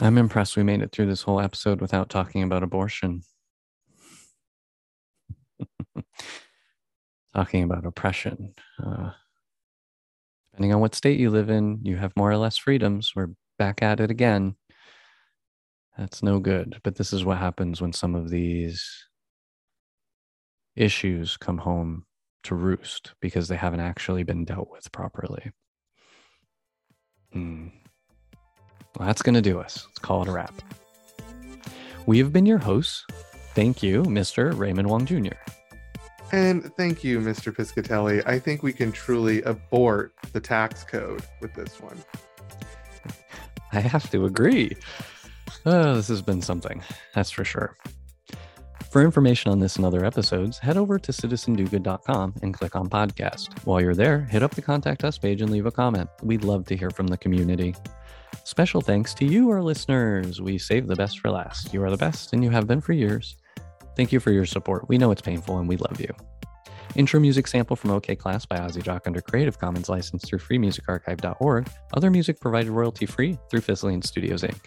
I'm 0.00 0.16
impressed 0.16 0.56
we 0.56 0.62
made 0.62 0.80
it 0.80 0.92
through 0.92 1.06
this 1.06 1.22
whole 1.22 1.40
episode 1.40 1.80
without 1.80 2.08
talking 2.08 2.44
about 2.44 2.62
abortion. 2.62 3.22
talking 7.34 7.64
about 7.64 7.84
oppression. 7.84 8.54
Uh, 8.80 9.10
depending 10.52 10.72
on 10.72 10.80
what 10.80 10.94
state 10.94 11.18
you 11.18 11.30
live 11.30 11.50
in, 11.50 11.80
you 11.82 11.96
have 11.96 12.12
more 12.16 12.30
or 12.30 12.36
less 12.36 12.56
freedoms. 12.56 13.12
We're 13.16 13.30
back 13.58 13.82
at 13.82 14.00
it 14.00 14.10
again. 14.10 14.56
That's 15.98 16.22
no 16.22 16.38
good. 16.38 16.80
But 16.84 16.94
this 16.94 17.12
is 17.12 17.24
what 17.24 17.38
happens 17.38 17.80
when 17.80 17.92
some 17.92 18.14
of 18.14 18.30
these 18.30 19.06
issues 20.76 21.36
come 21.36 21.58
home 21.58 22.04
to 22.44 22.54
roost 22.54 23.14
because 23.20 23.48
they 23.48 23.56
haven't 23.56 23.80
actually 23.80 24.22
been 24.22 24.44
dealt 24.44 24.70
with 24.70 24.90
properly. 24.92 25.50
Hmm. 27.32 27.68
Well, 28.96 29.06
that's 29.06 29.22
going 29.22 29.34
to 29.34 29.42
do 29.42 29.58
us. 29.60 29.84
Let's 29.86 29.98
call 29.98 30.22
it 30.22 30.28
a 30.28 30.32
wrap. 30.32 30.54
We 32.06 32.18
have 32.18 32.32
been 32.32 32.46
your 32.46 32.58
hosts. 32.58 33.04
Thank 33.54 33.82
you, 33.82 34.02
Mr. 34.04 34.56
Raymond 34.56 34.88
Wong 34.88 35.04
Jr. 35.04 35.34
And 36.32 36.72
thank 36.76 37.02
you, 37.02 37.20
Mr. 37.20 37.54
Piscatelli. 37.54 38.22
I 38.26 38.38
think 38.38 38.62
we 38.62 38.72
can 38.72 38.92
truly 38.92 39.42
abort 39.42 40.12
the 40.32 40.40
tax 40.40 40.84
code 40.84 41.22
with 41.40 41.54
this 41.54 41.80
one. 41.80 41.96
I 43.72 43.80
have 43.80 44.10
to 44.10 44.24
agree. 44.24 44.76
Oh, 45.66 45.94
this 45.94 46.08
has 46.08 46.22
been 46.22 46.42
something, 46.42 46.82
that's 47.14 47.30
for 47.30 47.44
sure. 47.44 47.76
For 48.90 49.02
information 49.02 49.52
on 49.52 49.58
this 49.58 49.76
and 49.76 49.84
other 49.84 50.04
episodes, 50.04 50.58
head 50.58 50.78
over 50.78 50.98
to 50.98 51.12
citizendogood.com 51.12 52.34
and 52.40 52.54
click 52.54 52.74
on 52.74 52.88
podcast. 52.88 53.66
While 53.66 53.82
you're 53.82 53.94
there, 53.94 54.20
hit 54.20 54.42
up 54.42 54.54
the 54.54 54.62
contact 54.62 55.04
us 55.04 55.18
page 55.18 55.42
and 55.42 55.50
leave 55.50 55.66
a 55.66 55.70
comment. 55.70 56.08
We'd 56.22 56.44
love 56.44 56.64
to 56.66 56.76
hear 56.76 56.90
from 56.90 57.06
the 57.06 57.18
community. 57.18 57.74
Special 58.44 58.80
thanks 58.80 59.12
to 59.14 59.26
you, 59.26 59.50
our 59.50 59.62
listeners. 59.62 60.40
We 60.40 60.56
save 60.56 60.86
the 60.86 60.96
best 60.96 61.20
for 61.20 61.30
last. 61.30 61.74
You 61.74 61.82
are 61.84 61.90
the 61.90 61.98
best, 61.98 62.32
and 62.32 62.42
you 62.42 62.48
have 62.48 62.66
been 62.66 62.80
for 62.80 62.94
years. 62.94 63.36
Thank 63.94 64.10
you 64.10 64.20
for 64.20 64.30
your 64.30 64.46
support. 64.46 64.88
We 64.88 64.96
know 64.96 65.10
it's 65.10 65.20
painful, 65.20 65.58
and 65.58 65.68
we 65.68 65.76
love 65.76 66.00
you. 66.00 66.14
Intro 66.96 67.20
music 67.20 67.46
sample 67.46 67.76
from 67.76 67.90
OK 67.90 68.16
Class 68.16 68.46
by 68.46 68.58
Ozzy 68.58 68.82
Jock 68.82 69.06
under 69.06 69.20
Creative 69.20 69.58
Commons 69.58 69.88
license 69.88 70.24
through 70.24 70.40
freemusicarchive.org. 70.40 71.68
Other 71.94 72.10
music 72.10 72.40
provided 72.40 72.70
royalty 72.70 73.06
free 73.06 73.38
through 73.50 73.60
Fizzling 73.60 74.02
Studios 74.02 74.42
Inc. 74.42 74.58